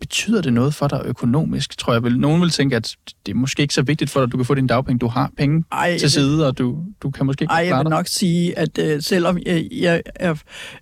betyder 0.00 0.42
det 0.42 0.52
noget 0.52 0.74
for 0.74 0.88
dig 0.88 1.02
økonomisk, 1.04 1.78
tror 1.78 1.92
jeg 1.92 2.02
vel? 2.02 2.18
Nogen 2.18 2.42
vil 2.42 2.50
tænke, 2.50 2.76
at 2.76 2.96
det 3.26 3.32
er 3.32 3.36
måske 3.36 3.62
ikke 3.62 3.74
så 3.74 3.82
vigtigt 3.82 4.10
for 4.10 4.20
dig, 4.20 4.26
at 4.26 4.32
du 4.32 4.36
kan 4.36 4.46
få 4.46 4.54
din 4.54 4.66
dagpenge. 4.66 4.98
Du 4.98 5.06
har 5.06 5.30
penge 5.36 5.64
Ej, 5.72 5.98
til 5.98 6.10
side, 6.10 6.46
og 6.46 6.58
du, 6.58 6.78
du 7.02 7.10
kan 7.10 7.26
måske 7.26 7.42
ikke 7.42 7.52
Ej, 7.52 7.66
jeg 7.66 7.78
vil 7.78 7.88
nok 7.88 8.06
sige, 8.06 8.58
at 8.58 8.78
øh, 8.78 9.02
selvom 9.02 9.38
jeg, 9.46 9.68
jeg, 9.72 10.02
jeg 10.20 10.36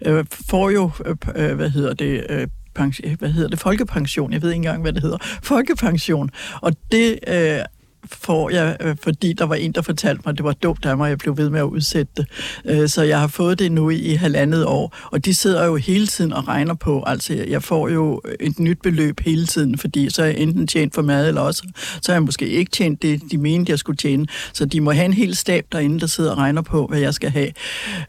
øh, 0.06 0.24
får 0.50 0.70
jo, 0.70 0.90
øh, 1.36 1.54
hvad 1.54 1.70
hedder 1.70 1.94
det, 1.94 2.26
øh, 2.30 2.46
pension, 2.74 3.10
øh, 3.10 3.18
hvad 3.18 3.28
hedder 3.28 3.48
det, 3.48 3.58
folkepension, 3.58 4.32
jeg 4.32 4.42
ved 4.42 4.50
ikke 4.50 4.56
engang, 4.56 4.82
hvad 4.82 4.92
det 4.92 5.02
hedder, 5.02 5.18
folkepension. 5.42 6.30
Og 6.62 6.72
det 6.92 7.18
øh, 7.28 7.58
får 8.06 8.50
jeg, 8.50 8.76
øh, 8.80 8.96
fordi 9.02 9.32
der 9.32 9.44
var 9.44 9.54
en, 9.54 9.72
der 9.72 9.82
fortalte 9.82 10.22
mig, 10.24 10.32
at 10.32 10.38
det 10.38 10.44
var 10.44 10.52
dumt 10.52 10.86
af 10.86 10.96
mig, 10.96 11.06
at 11.06 11.10
jeg 11.10 11.18
blev 11.18 11.36
ved 11.36 11.50
med 11.50 11.60
at 11.60 11.64
udsætte 11.64 12.12
det. 12.16 12.26
Øh, 12.64 12.88
så 12.88 13.02
jeg 13.02 13.20
har 13.20 13.26
fået 13.26 13.58
det 13.58 13.72
nu 13.72 13.90
i 13.90 14.14
halvandet 14.14 14.66
år, 14.66 14.96
og 15.12 15.24
de 15.24 15.34
sidder 15.34 15.64
jo 15.64 15.76
hele 15.76 16.06
tiden 16.06 16.32
og 16.32 16.48
regner 16.48 16.74
på, 16.74 17.02
altså 17.06 17.34
jeg 17.34 17.62
får 17.62 17.88
jo 17.88 18.20
et 18.40 18.58
nyt 18.58 18.78
beløb 18.82 19.20
hele 19.20 19.46
tiden, 19.46 19.78
fordi 19.78 20.10
så 20.10 20.22
er 20.22 20.26
jeg 20.26 20.36
enten 20.36 20.66
tjent 20.66 20.94
for 20.94 21.02
mad, 21.02 21.28
eller 21.28 21.40
også 21.40 21.62
så 22.02 22.12
har 22.12 22.16
jeg 22.16 22.22
måske 22.22 22.48
ikke 22.48 22.70
tjent 22.70 23.02
det, 23.02 23.22
de 23.30 23.38
mente, 23.38 23.70
jeg 23.70 23.78
skulle 23.78 23.96
tjene. 23.96 24.26
Så 24.52 24.64
de 24.64 24.80
må 24.80 24.92
have 24.92 25.04
en 25.04 25.12
hel 25.12 25.36
stab 25.36 25.66
derinde, 25.72 26.00
der 26.00 26.06
sidder 26.06 26.30
og 26.30 26.38
regner 26.38 26.62
på, 26.62 26.86
hvad 26.86 26.98
jeg 26.98 27.14
skal 27.14 27.30
have. 27.30 27.52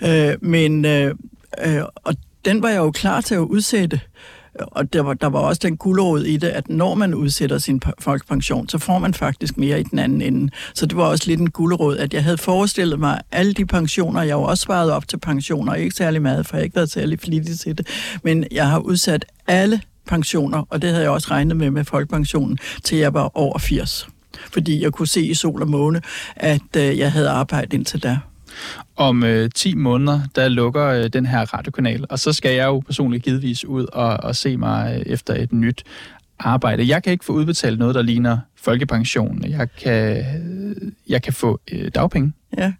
Øh, 0.03 0.37
men, 0.41 0.85
øh, 0.85 1.15
øh, 1.65 1.81
og 1.95 2.15
den 2.45 2.61
var 2.61 2.69
jeg 2.69 2.77
jo 2.77 2.91
klar 2.91 3.21
til 3.21 3.35
at 3.35 3.39
udsætte, 3.39 3.99
og 4.59 4.93
der 4.93 5.01
var, 5.01 5.13
der 5.13 5.27
var 5.27 5.39
også 5.39 5.59
den 5.63 5.77
guldråd 5.77 6.23
i 6.23 6.37
det, 6.37 6.47
at 6.47 6.69
når 6.69 6.95
man 6.95 7.13
udsætter 7.13 7.57
sin 7.57 7.81
folkepension, 7.99 8.69
så 8.69 8.77
får 8.77 8.99
man 8.99 9.13
faktisk 9.13 9.57
mere 9.57 9.79
i 9.79 9.83
den 9.83 9.99
anden 9.99 10.21
ende. 10.21 10.51
Så 10.73 10.85
det 10.85 10.97
var 10.97 11.03
også 11.03 11.23
lidt 11.27 11.39
en 11.39 11.51
guldråd, 11.51 11.97
at 11.97 12.13
jeg 12.13 12.23
havde 12.23 12.37
forestillet 12.37 12.99
mig 12.99 13.21
alle 13.31 13.53
de 13.53 13.65
pensioner, 13.65 14.21
jeg 14.21 14.35
har 14.35 14.39
jo 14.39 14.45
også 14.45 14.61
svaret 14.61 14.91
op 14.91 15.07
til 15.07 15.17
pensioner, 15.19 15.73
ikke 15.73 15.95
særlig 15.95 16.21
meget, 16.21 16.45
for 16.45 16.57
jeg 16.57 16.63
ikke 16.63 16.75
været 16.75 16.91
særlig 16.91 17.19
flittig 17.19 17.59
til 17.59 17.77
det, 17.77 17.87
men 18.23 18.45
jeg 18.51 18.67
har 18.69 18.79
udsat 18.79 19.25
alle 19.47 19.81
pensioner, 20.07 20.63
og 20.69 20.81
det 20.81 20.89
havde 20.89 21.03
jeg 21.03 21.11
også 21.11 21.27
regnet 21.31 21.57
med 21.57 21.71
med 21.71 21.85
folkepensionen, 21.85 22.57
til 22.83 22.97
jeg 22.97 23.13
var 23.13 23.37
over 23.37 23.57
80. 23.59 24.07
Fordi 24.51 24.83
jeg 24.83 24.91
kunne 24.91 25.07
se 25.07 25.21
i 25.21 25.33
sol 25.33 25.61
og 25.61 25.67
måne, 25.67 26.01
at 26.35 26.75
øh, 26.77 26.97
jeg 26.97 27.11
havde 27.11 27.29
arbejdet 27.29 27.73
indtil 27.73 28.03
da. 28.03 28.17
Om 28.95 29.23
øh, 29.23 29.49
10 29.55 29.75
måneder, 29.75 30.19
der 30.35 30.47
lukker 30.47 30.85
øh, 30.85 31.07
den 31.07 31.25
her 31.25 31.53
radiokanal, 31.53 32.05
og 32.09 32.19
så 32.19 32.33
skal 32.33 32.55
jeg 32.55 32.65
jo 32.65 32.79
personligt 32.79 33.23
givetvis 33.23 33.65
ud 33.65 33.85
og, 33.93 34.17
og 34.17 34.35
se 34.35 34.57
mig 34.57 34.95
øh, 34.95 35.13
efter 35.13 35.33
et 35.33 35.53
nyt 35.53 35.83
arbejde. 36.39 36.87
Jeg 36.87 37.03
kan 37.03 37.11
ikke 37.11 37.25
få 37.25 37.33
udbetalt 37.33 37.79
noget, 37.79 37.95
der 37.95 38.01
ligner 38.01 38.37
folkepension. 38.55 39.43
Jeg 39.47 39.71
kan, 39.71 40.17
øh, 40.17 40.91
jeg 41.09 41.21
kan 41.21 41.33
få 41.33 41.59
øh, 41.71 41.91
dagpenge. 41.95 42.33
Ja 42.57 42.73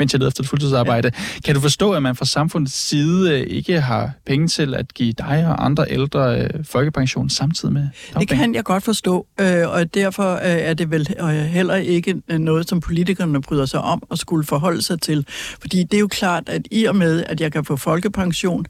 mens 0.00 0.12
jeg 0.12 0.18
leder 0.18 0.28
efter 0.28 0.42
et 0.42 0.48
fuldtidsarbejde. 0.48 1.10
Ja. 1.14 1.40
Kan 1.44 1.54
du 1.54 1.60
forstå, 1.60 1.92
at 1.92 2.02
man 2.02 2.16
fra 2.16 2.24
samfundets 2.24 2.74
side 2.74 3.40
øh, 3.40 3.46
ikke 3.46 3.80
har 3.80 4.10
penge 4.26 4.48
til 4.48 4.74
at 4.74 4.94
give 4.94 5.12
dig 5.12 5.46
og 5.46 5.64
andre 5.64 5.84
ældre 5.90 6.40
øh, 6.40 6.50
folkepension 6.64 7.30
samtidig 7.30 7.72
med 7.72 7.82
dagpenge? 7.82 8.20
Det 8.20 8.28
kan 8.28 8.54
jeg 8.54 8.64
godt 8.64 8.82
forstå, 8.82 9.26
øh, 9.40 9.68
og 9.68 9.94
derfor 9.94 10.34
er 10.34 10.74
det 10.74 10.90
vel 10.90 11.08
heller 11.48 11.74
ikke 11.74 12.22
noget, 12.28 12.68
som 12.68 12.80
politikerne 12.80 13.42
bryder 13.42 13.66
sig 13.66 13.80
om 13.80 14.02
at 14.10 14.18
skulle 14.18 14.46
forholde 14.46 14.82
sig 14.82 15.00
til. 15.00 15.26
Fordi 15.60 15.82
det 15.82 15.94
er 15.94 16.00
jo 16.00 16.08
klart, 16.08 16.48
at 16.48 16.62
i 16.70 16.84
og 16.84 16.96
med, 16.96 17.24
at 17.26 17.40
jeg 17.40 17.52
kan 17.52 17.64
få 17.64 17.76
folkepension 17.76 18.66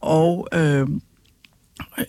og 0.00 0.48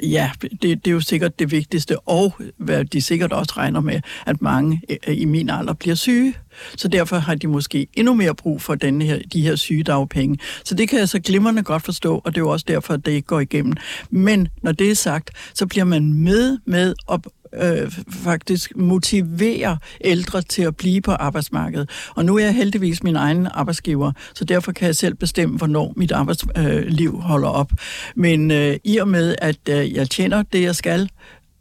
Ja, 0.04 0.32
det, 0.42 0.62
det 0.62 0.88
er 0.88 0.92
jo 0.92 1.02
sikkert 1.02 1.40
det 1.40 1.52
vigtigste, 1.52 2.00
og 2.00 2.36
hvad 2.58 2.86
de 2.86 3.02
sikkert 3.02 3.34
også 3.34 3.54
regner 3.58 3.80
med, 3.80 4.02
at 4.26 4.42
mange 4.42 4.82
øh, 5.08 5.18
i 5.18 5.26
min 5.26 5.50
alder 5.50 5.74
bliver 5.74 5.96
syge. 5.96 6.34
Så 6.78 6.88
derfor 6.88 7.18
har 7.18 7.36
de 7.36 7.48
måske 7.48 7.88
endnu 7.94 8.14
mere 8.14 8.36
brug 8.36 8.62
for 8.62 8.76
denne 8.76 9.06
her, 9.06 9.20
de 9.34 9.42
her 9.42 9.56
sygedagpenge. 9.56 10.38
Så 10.64 10.76
det 10.76 10.90
kan 10.90 11.00
jeg 11.00 11.10
så 11.10 11.20
glimrende 11.20 11.64
godt 11.64 11.84
forstå, 11.84 12.22
og 12.26 12.36
det 12.36 12.38
er 12.38 12.42
jo 12.42 12.50
også 12.50 12.66
derfor, 12.68 12.94
at 12.94 13.06
det 13.06 13.12
ikke 13.12 13.28
går 13.28 13.40
igennem. 13.40 13.74
Men 14.10 14.48
når 14.62 14.72
det 14.72 14.92
er 14.92 14.96
sagt, 14.96 15.32
så 15.54 15.66
bliver 15.66 15.86
man 15.86 16.14
med 16.14 16.58
med 16.66 16.96
at 17.12 17.20
øh, 17.54 17.92
faktisk 18.24 18.76
motivere 18.76 19.78
ældre 20.02 20.42
til 20.42 20.62
at 20.62 20.76
blive 20.76 21.02
på 21.02 21.12
arbejdsmarkedet. 21.12 21.90
Og 22.16 22.26
nu 22.26 22.36
er 22.38 22.44
jeg 22.44 22.56
heldigvis 22.56 23.04
min 23.04 23.16
egen 23.16 23.48
arbejdsgiver, 23.52 24.12
så 24.34 24.46
derfor 24.46 24.72
kan 24.72 24.86
jeg 24.86 24.96
selv 24.96 25.16
bestemme, 25.16 25.58
hvornår 25.58 25.94
mit 25.96 26.12
arbejdsliv 26.12 27.14
øh, 27.14 27.20
holder 27.20 27.50
op. 27.50 27.72
Men 28.16 28.52
øh, 28.52 28.78
i 28.84 28.98
og 28.98 29.08
med, 29.08 29.36
at 29.42 29.58
øh, 29.70 29.94
jeg 29.94 30.10
tjener 30.10 30.44
det, 30.44 30.62
jeg 30.62 30.76
skal, 30.76 31.10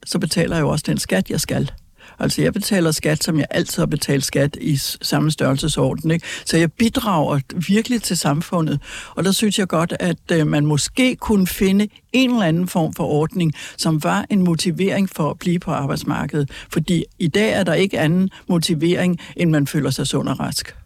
så 0.05 0.19
betaler 0.19 0.57
jeg 0.57 0.63
jo 0.63 0.69
også 0.69 0.85
den 0.89 0.99
skat, 0.99 1.31
jeg 1.31 1.41
skal. 1.41 1.71
Altså, 2.19 2.43
jeg 2.43 2.53
betaler 2.53 2.91
skat, 2.91 3.25
som 3.25 3.39
jeg 3.39 3.47
altid 3.51 3.83
har 3.83 3.87
betalt 3.87 4.25
skat 4.25 4.57
i 4.61 4.77
samme 5.03 5.31
størrelsesorden. 5.31 6.11
Ikke? 6.11 6.27
Så 6.45 6.57
jeg 6.57 6.73
bidrager 6.73 7.41
virkelig 7.69 8.03
til 8.03 8.17
samfundet. 8.17 8.81
Og 9.15 9.25
der 9.25 9.33
synes 9.33 9.59
jeg 9.59 9.69
godt, 9.69 9.95
at 10.01 10.19
øh, 10.33 10.47
man 10.47 10.67
måske 10.67 11.17
kunne 11.17 11.47
finde 11.47 11.89
en 12.13 12.31
eller 12.31 12.43
anden 12.43 12.69
form 12.69 12.95
for 12.95 13.05
ordning, 13.05 13.53
som 13.77 14.05
var 14.05 14.27
en 14.31 14.43
motivering 14.43 15.11
for 15.11 15.31
at 15.31 15.39
blive 15.39 15.59
på 15.59 15.71
arbejdsmarkedet. 15.71 16.51
Fordi 16.73 17.05
i 17.19 17.29
dag 17.29 17.53
er 17.53 17.65
der 17.65 17.75
ikke 17.75 17.99
anden 17.99 18.31
motivering, 18.49 19.19
end 19.37 19.51
man 19.51 19.67
føler 19.67 19.91
sig 19.91 20.07
sund 20.07 20.29
og 20.29 20.41
rask. 20.41 20.86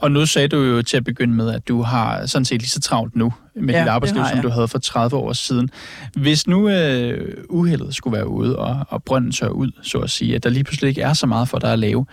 Og 0.00 0.12
nu 0.12 0.26
sagde 0.26 0.48
du 0.48 0.56
jo 0.56 0.82
til 0.82 0.96
at 0.96 1.04
begynde 1.04 1.34
med, 1.34 1.50
at 1.50 1.68
du 1.68 1.82
har 1.82 2.26
sådan 2.26 2.44
set 2.44 2.60
lige 2.60 2.70
så 2.70 2.80
travlt 2.80 3.16
nu 3.16 3.32
med 3.54 3.74
ja, 3.74 3.80
dit 3.80 3.88
arbejdsliv, 3.88 4.22
som 4.32 4.42
du 4.42 4.48
havde 4.48 4.68
for 4.68 4.78
30 4.78 5.16
år 5.16 5.32
siden. 5.32 5.70
Hvis 6.16 6.46
nu 6.46 6.68
øh, 6.68 7.44
uheldet 7.48 7.94
skulle 7.94 8.16
være 8.16 8.28
ude, 8.28 8.58
og, 8.58 8.86
og 8.88 9.04
brønden 9.04 9.32
tør 9.32 9.48
ud, 9.48 9.70
så 9.82 9.98
at 9.98 10.10
sige, 10.10 10.34
at 10.34 10.44
der 10.44 10.50
lige 10.50 10.64
pludselig 10.64 10.88
ikke 10.88 11.02
er 11.02 11.12
så 11.12 11.26
meget 11.26 11.48
for 11.48 11.58
dig 11.58 11.72
at 11.72 11.78
lave, 11.78 12.06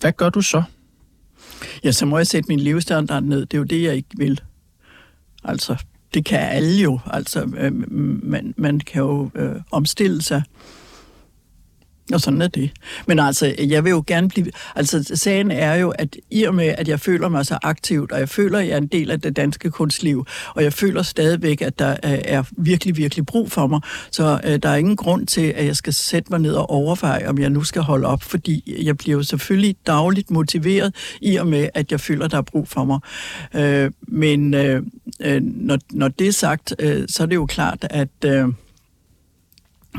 hvad 0.00 0.12
gør 0.12 0.28
du 0.28 0.40
så? 0.40 0.62
Ja, 1.84 1.92
så 1.92 2.06
må 2.06 2.18
jeg 2.18 2.26
sætte 2.26 2.48
min 2.48 2.60
levestandard 2.60 3.22
ned. 3.22 3.40
Det 3.40 3.54
er 3.54 3.58
jo 3.58 3.64
det, 3.64 3.82
jeg 3.82 3.94
ikke 3.94 4.08
vil. 4.16 4.40
Altså, 5.44 5.76
det 6.14 6.24
kan 6.24 6.38
alle 6.38 6.82
jo. 6.82 6.98
Altså, 7.06 7.50
øh, 7.58 7.72
man, 8.22 8.54
man 8.56 8.80
kan 8.80 9.02
jo 9.02 9.30
øh, 9.34 9.54
omstille 9.70 10.22
sig. 10.22 10.42
Og 12.12 12.20
sådan 12.20 12.42
er 12.42 12.48
det. 12.48 12.70
Men 13.06 13.18
altså, 13.18 13.54
jeg 13.58 13.84
vil 13.84 13.90
jo 13.90 14.04
gerne 14.06 14.28
blive... 14.28 14.46
Altså, 14.76 15.12
sagen 15.14 15.50
er 15.50 15.74
jo, 15.74 15.90
at 15.90 16.16
i 16.30 16.42
og 16.42 16.54
med, 16.54 16.74
at 16.78 16.88
jeg 16.88 17.00
føler 17.00 17.28
mig 17.28 17.46
så 17.46 17.58
aktivt, 17.62 18.12
og 18.12 18.18
jeg 18.18 18.28
føler, 18.28 18.58
at 18.58 18.66
jeg 18.66 18.72
er 18.72 18.78
en 18.78 18.86
del 18.86 19.10
af 19.10 19.20
det 19.20 19.36
danske 19.36 19.70
kunstliv, 19.70 20.26
og 20.54 20.62
jeg 20.62 20.72
føler 20.72 21.02
stadigvæk, 21.02 21.62
at 21.62 21.78
der 21.78 21.90
øh, 21.90 22.18
er 22.24 22.42
virkelig, 22.58 22.96
virkelig 22.96 23.26
brug 23.26 23.52
for 23.52 23.66
mig, 23.66 23.80
så 24.10 24.40
uh, 24.46 24.54
der 24.62 24.68
er 24.68 24.76
ingen 24.76 24.96
grund 24.96 25.26
til, 25.26 25.52
at 25.56 25.66
jeg 25.66 25.76
skal 25.76 25.92
sætte 25.92 26.30
mig 26.30 26.40
ned 26.40 26.54
og 26.54 26.70
overveje, 26.70 27.28
om 27.28 27.38
jeg 27.38 27.50
nu 27.50 27.64
skal 27.64 27.82
holde 27.82 28.06
op, 28.06 28.22
fordi 28.22 28.78
jeg 28.84 28.98
bliver 28.98 29.16
jo 29.16 29.22
selvfølgelig 29.22 29.76
dagligt 29.86 30.30
motiveret, 30.30 30.94
i 31.20 31.36
og 31.36 31.46
med, 31.46 31.68
at 31.74 31.92
jeg 31.92 32.00
føler, 32.00 32.24
at 32.24 32.30
der 32.30 32.38
er 32.38 32.42
brug 32.42 32.68
for 32.68 32.84
mig. 32.84 32.98
Uh, 33.86 33.92
men 34.08 34.54
uh, 34.54 34.82
når, 35.42 35.78
når 35.90 36.08
det 36.08 36.28
er 36.28 36.32
sagt, 36.32 36.74
uh, 36.84 36.88
så 37.08 37.22
er 37.22 37.26
det 37.26 37.34
jo 37.34 37.46
klart, 37.46 37.86
at... 37.90 38.08
Uh, 38.26 38.54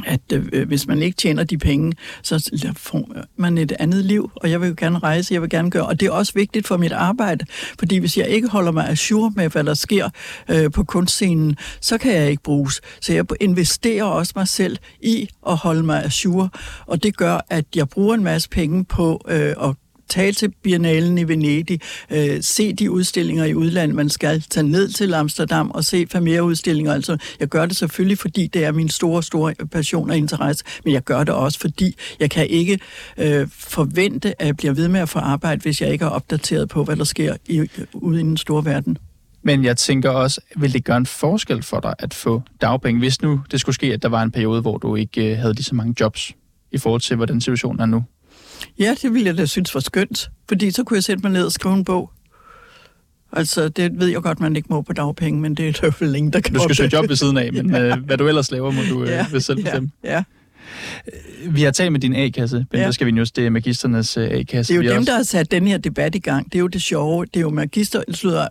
at 0.06 0.22
øh, 0.34 0.46
øh, 0.54 0.68
hvis 0.68 0.88
man 0.88 1.02
ikke 1.02 1.16
tjener 1.16 1.44
de 1.44 1.58
penge, 1.58 1.94
så 2.24 2.74
får 2.78 3.10
man 3.38 3.58
et 3.58 3.74
andet 3.80 4.06
liv, 4.06 4.32
og 4.36 4.50
jeg 4.52 4.62
vil 4.62 4.68
jo 4.68 4.76
gerne 4.78 5.00
rejse, 5.00 5.34
jeg 5.34 5.42
vil 5.42 5.50
gerne 5.50 5.72
gøre, 5.72 5.86
og 5.86 6.00
det 6.00 6.08
er 6.08 6.12
også 6.12 6.34
vigtigt 6.36 6.68
for 6.68 6.78
mit 6.78 6.92
arbejde, 6.92 7.46
fordi 7.80 7.98
hvis 7.98 8.18
jeg 8.18 8.28
ikke 8.28 8.48
holder 8.48 8.72
mig 8.72 8.90
assur 8.90 9.30
med, 9.36 9.50
hvad 9.50 9.64
der 9.64 9.74
sker 9.74 10.10
øh, 10.50 10.72
på 10.72 10.84
kunstscenen, 10.84 11.58
så 11.82 11.98
kan 11.98 12.14
jeg 12.14 12.30
ikke 12.30 12.44
bruges. 12.44 12.82
Så 13.02 13.14
jeg 13.14 13.26
investerer 13.42 14.04
også 14.04 14.34
mig 14.36 14.48
selv 14.48 14.78
i 15.02 15.30
at 15.48 15.56
holde 15.56 15.84
mig 15.84 16.04
assur, 16.04 16.50
og 16.86 17.04
det 17.04 17.18
gør, 17.18 17.46
at 17.50 17.66
jeg 17.76 17.90
bruger 17.90 18.16
en 18.16 18.24
masse 18.24 18.50
penge 18.50 18.86
på 18.86 19.22
øh, 19.28 19.56
at 19.64 19.76
tage 20.10 20.32
til 20.32 20.54
Biennalen 20.64 21.18
i 21.18 21.24
Venedig, 21.24 21.80
øh, 22.10 22.38
se 22.42 22.74
de 22.74 22.92
udstillinger 22.92 23.46
i 23.46 23.56
udlandet, 23.56 23.96
man 23.96 24.10
skal 24.10 24.42
tage 24.42 24.68
ned 24.68 24.90
til 24.90 25.14
Amsterdam 25.14 25.72
og 25.72 25.84
se 25.86 26.08
flere 26.08 26.44
udstillinger. 26.44 26.94
Altså, 26.94 27.18
jeg 27.40 27.48
gør 27.48 27.66
det 27.66 27.76
selvfølgelig, 27.76 28.18
fordi 28.18 28.48
det 28.48 28.66
er 28.66 28.72
min 28.72 28.90
store, 28.90 29.24
store 29.24 29.54
passion 29.72 30.10
og 30.10 30.18
interesse, 30.18 30.66
men 30.84 30.94
jeg 30.94 31.04
gør 31.04 31.24
det 31.24 31.34
også, 31.34 31.60
fordi 31.60 31.96
jeg 32.20 32.30
kan 32.30 32.48
ikke 32.48 32.80
øh, 33.18 33.48
forvente, 33.52 34.42
at 34.42 34.48
jeg 34.48 34.58
bliver 34.58 34.74
ved 34.74 34.88
med 34.88 35.00
at 35.00 35.10
få 35.10 35.20
arbejde, 35.20 35.62
hvis 35.62 35.82
jeg 35.82 35.92
ikke 35.92 36.06
er 36.06 36.10
opdateret 36.10 36.70
på, 36.70 36.84
hvad 36.84 36.96
der 36.96 37.04
sker 37.04 37.36
i, 37.46 37.70
ude 37.94 38.20
i 38.20 38.24
den 38.24 38.38
store 38.38 38.66
verden. 38.66 38.98
Men 39.44 39.64
jeg 39.64 39.78
tænker 39.78 40.10
også, 40.10 40.42
vil 40.56 40.74
det 40.74 40.84
gøre 40.84 40.98
en 40.98 41.06
forskel 41.06 41.64
for 41.64 41.80
dig 41.80 41.94
at 42.00 42.14
få 42.14 42.42
dagpenge, 42.62 43.00
hvis 43.00 43.22
nu 43.22 43.42
det 43.52 43.60
skulle 43.60 43.76
ske, 43.76 43.94
at 43.94 44.02
der 44.02 44.10
var 44.10 44.24
en 44.24 44.32
periode, 44.32 44.62
hvor 44.62 44.78
du 44.78 44.96
ikke 44.96 45.32
øh, 45.32 45.38
havde 45.38 45.54
lige 45.54 45.64
så 45.64 45.76
mange 45.76 45.96
jobs 46.00 46.32
i 46.72 46.78
forhold 46.78 47.02
til, 47.02 47.16
hvordan 47.16 47.42
situationen 47.42 47.80
er 47.80 47.86
nu? 47.86 48.04
Ja, 48.80 48.96
det 49.02 49.14
ville 49.14 49.28
jeg 49.28 49.38
da 49.38 49.46
synes 49.46 49.74
var 49.74 49.82
skønt, 49.82 50.30
fordi 50.50 50.72
så 50.72 50.84
kunne 50.84 50.96
jeg 50.96 51.04
sætte 51.04 51.22
mig 51.24 51.32
ned 51.32 51.46
og 51.46 51.52
skrive 51.52 51.74
en 51.74 51.86
bog. 51.86 52.12
Altså, 53.36 53.70
det 53.70 54.00
ved 54.00 54.08
jeg 54.08 54.22
godt, 54.22 54.40
man 54.40 54.56
ikke 54.56 54.68
må 54.70 54.82
på 54.82 54.94
dagpenge, 54.94 55.42
men 55.42 55.56
det 55.56 55.68
er 55.68 55.72
der 55.72 55.92
vel 56.00 56.16
ingen, 56.16 56.34
der 56.34 56.40
kan 56.40 56.54
Du 56.54 56.60
skal 56.64 56.76
søge 56.76 56.90
job 56.94 57.10
ved 57.10 57.16
siden 57.16 57.38
af, 57.38 57.54
men 57.64 57.70
ja. 57.70 57.82
øh, 57.82 58.06
hvad 58.06 58.18
du 58.18 58.28
ellers 58.28 58.52
laver, 58.52 58.72
må 58.72 58.82
du 58.90 59.04
øh, 59.04 59.10
ja, 59.10 59.26
øh, 59.34 59.42
selv 59.42 59.64
bestemme. 59.64 59.92
Ja, 60.04 60.16
ja. 60.16 60.24
Vi 61.50 61.64
har 61.64 61.72
talt 61.72 61.92
med 61.92 62.00
din 62.00 62.16
A-kasse, 62.16 62.66
Ben 62.72 62.80
ja. 62.80 62.92
skal 62.92 63.08
vi 63.08 63.12
just 63.12 63.36
det 63.36 63.46
er 63.46 63.50
magisternes 63.50 64.18
øh, 64.18 64.30
A-kasse. 64.32 64.74
Det 64.74 64.80
er 64.80 64.84
jo 64.84 64.90
vi 64.90 64.94
dem, 64.94 64.98
også... 64.98 65.12
der 65.12 65.18
har 65.18 65.24
sat 65.24 65.52
den 65.52 65.68
her 65.68 65.78
debat 65.78 66.16
i 66.16 66.20
gang. 66.20 66.46
Det 66.46 66.56
er 66.56 66.60
jo 66.60 66.68
det 66.68 66.82
sjove. 66.82 67.26
Det 67.26 67.36
er 67.36 67.42
jo 67.42 67.50
magister, 67.50 68.04
slutter, 68.12 68.48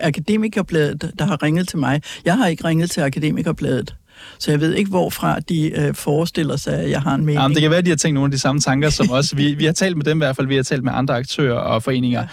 akademikerbladet, 0.00 1.12
der 1.18 1.24
har 1.24 1.42
ringet 1.42 1.68
til 1.68 1.78
mig. 1.78 2.02
Jeg 2.24 2.36
har 2.36 2.46
ikke 2.46 2.64
ringet 2.64 2.90
til 2.90 3.00
akademikerbladet. 3.00 3.94
Så 4.38 4.50
jeg 4.50 4.60
ved 4.60 4.74
ikke, 4.74 4.90
hvorfra 4.90 5.40
de 5.40 5.80
øh, 5.80 5.94
forestiller 5.94 6.56
sig, 6.56 6.78
at 6.78 6.90
jeg 6.90 7.02
har 7.02 7.14
en 7.14 7.20
mening. 7.20 7.40
Jamen, 7.42 7.54
det 7.54 7.62
kan 7.62 7.70
være, 7.70 7.78
at 7.78 7.84
de 7.84 7.90
har 7.90 7.96
tænkt 7.96 8.14
nogle 8.14 8.26
af 8.26 8.30
de 8.30 8.38
samme 8.38 8.60
tanker 8.60 8.90
som 8.90 9.10
os. 9.10 9.36
Vi, 9.36 9.54
vi 9.54 9.64
har 9.64 9.72
talt 9.72 9.96
med 9.96 10.04
dem 10.04 10.18
i 10.18 10.20
hvert 10.24 10.36
fald, 10.36 10.46
vi 10.46 10.56
har 10.56 10.62
talt 10.62 10.84
med 10.84 10.92
andre 10.94 11.16
aktører 11.16 11.58
og 11.58 11.82
foreninger. 11.82 12.20
Ja. 12.20 12.26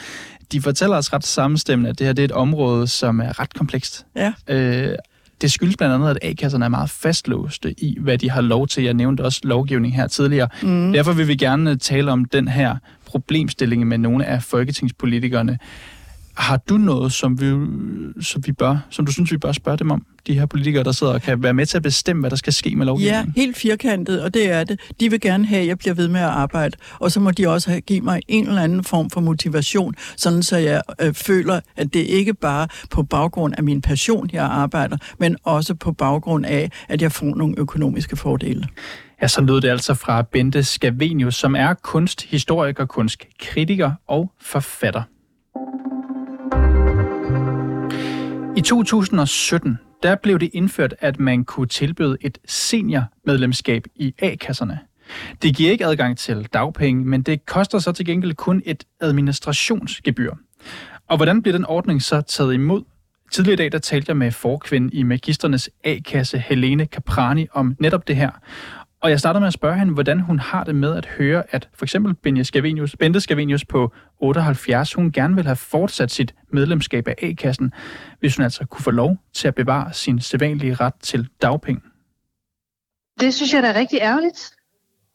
De 0.51 0.62
fortæller 0.62 0.98
os 0.98 1.13
ret 1.13 1.25
sammenstemmende, 1.25 1.89
at 1.89 2.00
det 2.00 2.08
her 2.08 2.13
det 2.13 2.22
er 2.22 2.25
et 2.25 2.32
område, 2.32 2.88
som 2.88 3.20
er 3.20 3.39
ret 3.39 3.53
komplekst. 3.53 4.06
Ja. 4.15 4.34
Øh, 4.48 4.96
det 5.41 5.51
skyldes 5.51 5.77
blandt 5.77 5.96
andet, 5.96 6.10
at 6.10 6.17
A-kasserne 6.22 6.65
er 6.65 6.70
meget 6.70 6.89
fastlåste 6.89 7.84
i, 7.84 7.98
hvad 8.01 8.17
de 8.17 8.29
har 8.29 8.41
lov 8.41 8.67
til. 8.67 8.84
Jeg 8.84 8.94
nævnte 8.94 9.22
også 9.22 9.41
lovgivning 9.44 9.96
her 9.96 10.08
tidligere. 10.08 10.48
Mm. 10.62 10.94
Derfor 10.94 11.13
vil 11.13 11.27
vi 11.27 11.36
gerne 11.36 11.75
tale 11.75 12.12
om 12.12 12.25
den 12.25 12.48
her 12.48 12.75
problemstilling 13.06 13.88
med 13.88 13.98
nogle 13.98 14.25
af 14.25 14.44
folketingspolitikerne. 14.44 15.60
Har 16.38 16.58
du 16.58 16.77
noget, 16.77 17.13
som 17.13 17.41
vi, 17.41 17.46
som 18.22 18.44
vi 18.46 18.51
bør, 18.51 18.77
som 18.89 19.06
du 19.06 19.12
synes, 19.12 19.32
vi 19.32 19.38
bør 19.38 19.51
spørge 19.51 19.77
dem 19.77 19.91
om? 19.91 20.06
De 20.27 20.34
her 20.34 20.46
politikere, 20.46 20.84
der 20.84 20.91
sidder 20.91 21.13
og 21.13 21.22
kan 21.22 21.44
være 21.44 21.53
med 21.53 21.65
til 21.65 21.77
at 21.77 21.84
bestemme, 21.84 22.20
hvad 22.20 22.29
der 22.29 22.36
skal 22.36 22.53
ske 22.53 22.75
med 22.75 22.86
lovgivningen? 22.86 23.34
Ja, 23.36 23.41
helt 23.41 23.58
firkantet, 23.58 24.24
og 24.24 24.34
det 24.34 24.51
er 24.51 24.63
det. 24.63 24.79
De 25.00 25.12
vil 25.12 25.22
gerne 25.22 25.46
have, 25.46 25.62
at 25.62 25.67
jeg 25.67 25.77
bliver 25.77 25.94
ved 25.94 26.08
med 26.08 26.22
at 26.22 26.27
arbejde, 26.27 26.77
og 27.00 27.12
så 27.12 27.20
må 27.20 27.32
de 27.32 27.48
også 27.48 27.70
have, 27.70 27.82
give 27.82 28.01
mig 28.01 28.22
en 28.27 28.48
eller 28.48 28.62
anden 28.62 28.84
form 28.84 29.10
for 29.10 29.22
motivation, 29.22 29.96
sådan 30.17 30.44
så 30.44 30.58
jeg 30.58 30.82
øh, 31.01 31.13
føler, 31.13 31.60
at 31.75 31.94
det 31.94 32.00
ikke 32.00 32.34
bare 32.34 32.67
på 32.89 33.03
baggrund 33.03 33.53
af 33.58 33.63
min 33.63 33.82
passion, 33.82 34.29
jeg 34.34 34.44
arbejder, 34.44 34.98
men 35.20 35.38
også 35.44 35.75
på 35.75 35.91
baggrund 35.91 36.46
af, 36.46 36.72
at 36.89 37.01
jeg 37.01 37.12
får 37.12 37.36
nogle 37.36 37.56
økonomiske 37.58 38.15
fordele. 38.15 38.67
Ja, 39.22 39.27
så 39.27 39.41
lød 39.41 39.62
det 39.62 39.70
altså 39.70 39.94
fra 39.94 40.22
Bente 40.22 40.63
Scavenius, 40.63 41.36
som 41.36 41.56
er 41.56 41.74
kunsthistoriker, 41.74 42.86
kunstkritiker 42.86 43.91
og 44.08 44.32
forfatter. 44.41 45.01
I 48.57 48.61
2017 48.61 49.79
der 50.03 50.15
blev 50.15 50.39
det 50.39 50.49
indført, 50.53 50.95
at 50.99 51.19
man 51.19 51.45
kunne 51.45 51.67
tilbyde 51.67 52.17
et 52.21 52.37
seniormedlemskab 52.45 53.83
i 53.95 54.13
A-kasserne. 54.19 54.79
Det 55.41 55.55
giver 55.55 55.71
ikke 55.71 55.85
adgang 55.85 56.17
til 56.17 56.47
dagpenge, 56.53 57.05
men 57.05 57.21
det 57.21 57.45
koster 57.45 57.79
så 57.79 57.91
til 57.91 58.05
gengæld 58.05 58.33
kun 58.33 58.61
et 58.65 58.83
administrationsgebyr. 58.99 60.31
Og 61.07 61.17
hvordan 61.17 61.41
bliver 61.41 61.57
den 61.57 61.65
ordning 61.65 62.01
så 62.01 62.21
taget 62.21 62.53
imod? 62.53 62.83
Tidligere 63.31 63.53
i 63.53 63.57
dag 63.57 63.71
der 63.71 63.79
talte 63.79 64.09
jeg 64.09 64.17
med 64.17 64.31
forkvinden 64.31 64.89
i 64.93 65.03
Magisternes 65.03 65.69
A-kasse, 65.83 66.37
Helene 66.37 66.85
Caprani, 66.85 67.47
om 67.51 67.75
netop 67.79 68.07
det 68.07 68.15
her. 68.15 68.31
Og 69.07 69.11
jeg 69.11 69.19
starter 69.19 69.39
med 69.39 69.47
at 69.47 69.53
spørge 69.53 69.79
hende, 69.79 69.93
hvordan 69.93 70.19
hun 70.19 70.39
har 70.39 70.63
det 70.63 70.75
med 70.75 70.95
at 70.95 71.05
høre, 71.05 71.43
at 71.49 71.69
for 71.73 71.85
eksempel 71.85 72.13
Benja 72.13 72.43
Scavenius, 72.43 72.95
Bente 72.99 73.21
Scavenius 73.21 73.65
på 73.65 73.91
78, 74.19 74.93
hun 74.93 75.11
gerne 75.11 75.35
vil 75.35 75.45
have 75.45 75.55
fortsat 75.55 76.11
sit 76.11 76.35
medlemskab 76.53 77.07
af 77.07 77.15
A-kassen, 77.21 77.73
hvis 78.19 78.35
hun 78.35 78.43
altså 78.43 78.65
kunne 78.65 78.83
få 78.83 78.91
lov 78.91 79.17
til 79.33 79.47
at 79.47 79.55
bevare 79.55 79.93
sin 79.93 80.21
sædvanlige 80.21 80.73
ret 80.73 80.93
til 81.01 81.27
dagpenge. 81.41 81.81
Det 83.19 83.33
synes 83.33 83.53
jeg 83.53 83.63
da 83.63 83.67
er 83.67 83.73
rigtig 83.75 83.99
ærgerligt. 84.01 84.53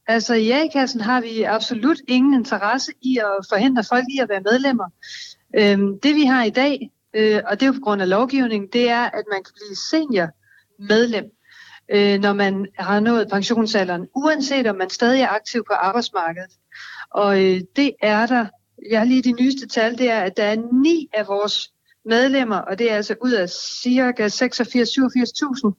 Altså 0.07 0.35
i 0.35 0.51
A-kassen 0.51 1.01
har 1.01 1.21
vi 1.21 1.43
absolut 1.43 1.99
ingen 2.09 2.35
interesse 2.35 2.93
i 3.03 3.19
at 3.19 3.47
forhindre 3.49 3.85
folk 3.85 4.05
i 4.17 4.19
at 4.19 4.29
være 4.29 4.41
medlemmer. 4.41 4.89
Øhm, 5.59 6.01
det 6.01 6.15
vi 6.15 6.25
har 6.25 6.45
i 6.45 6.51
dag, 6.51 6.91
øh, 7.15 7.41
og 7.47 7.61
det 7.61 7.63
er 7.63 7.67
jo 7.67 7.73
på 7.73 7.85
grund 7.85 8.03
af 8.03 8.09
lovgivningen, 8.09 8.69
det 8.73 8.91
er, 8.91 9.03
at 9.03 9.25
man 9.33 9.45
kan 9.45 9.53
blive 9.55 9.77
senior 9.91 10.29
medlem 10.79 11.33
øh, 11.93 12.21
når 12.21 12.33
man 12.33 12.67
har 12.79 13.01
nået 13.01 13.29
pensionsalderen, 13.31 14.09
uanset 14.15 14.67
om 14.67 14.77
man 14.77 14.91
stadig 14.91 15.23
er 15.23 15.29
aktiv 15.29 15.65
på 15.71 15.73
arbejdsmarkedet. 15.73 16.51
Og 17.11 17.45
øh, 17.45 17.61
det 17.77 17.93
er 18.03 18.27
der, 18.27 18.47
jeg 18.91 19.01
har 19.01 19.07
lige 19.07 19.23
de 19.23 19.33
nyeste 19.33 19.69
tal, 19.69 19.99
det 19.99 20.11
er, 20.11 20.21
at 20.21 20.37
der 20.37 20.45
er 20.45 20.57
ni 20.83 21.09
af 21.15 21.29
vores 21.29 21.73
medlemmer, 22.05 22.57
og 22.57 22.79
det 22.79 22.91
er 22.91 22.97
altså 22.97 23.15
ud 23.21 23.33
af 23.33 23.51
cirka 23.83 24.29
86-87.000 24.29 25.73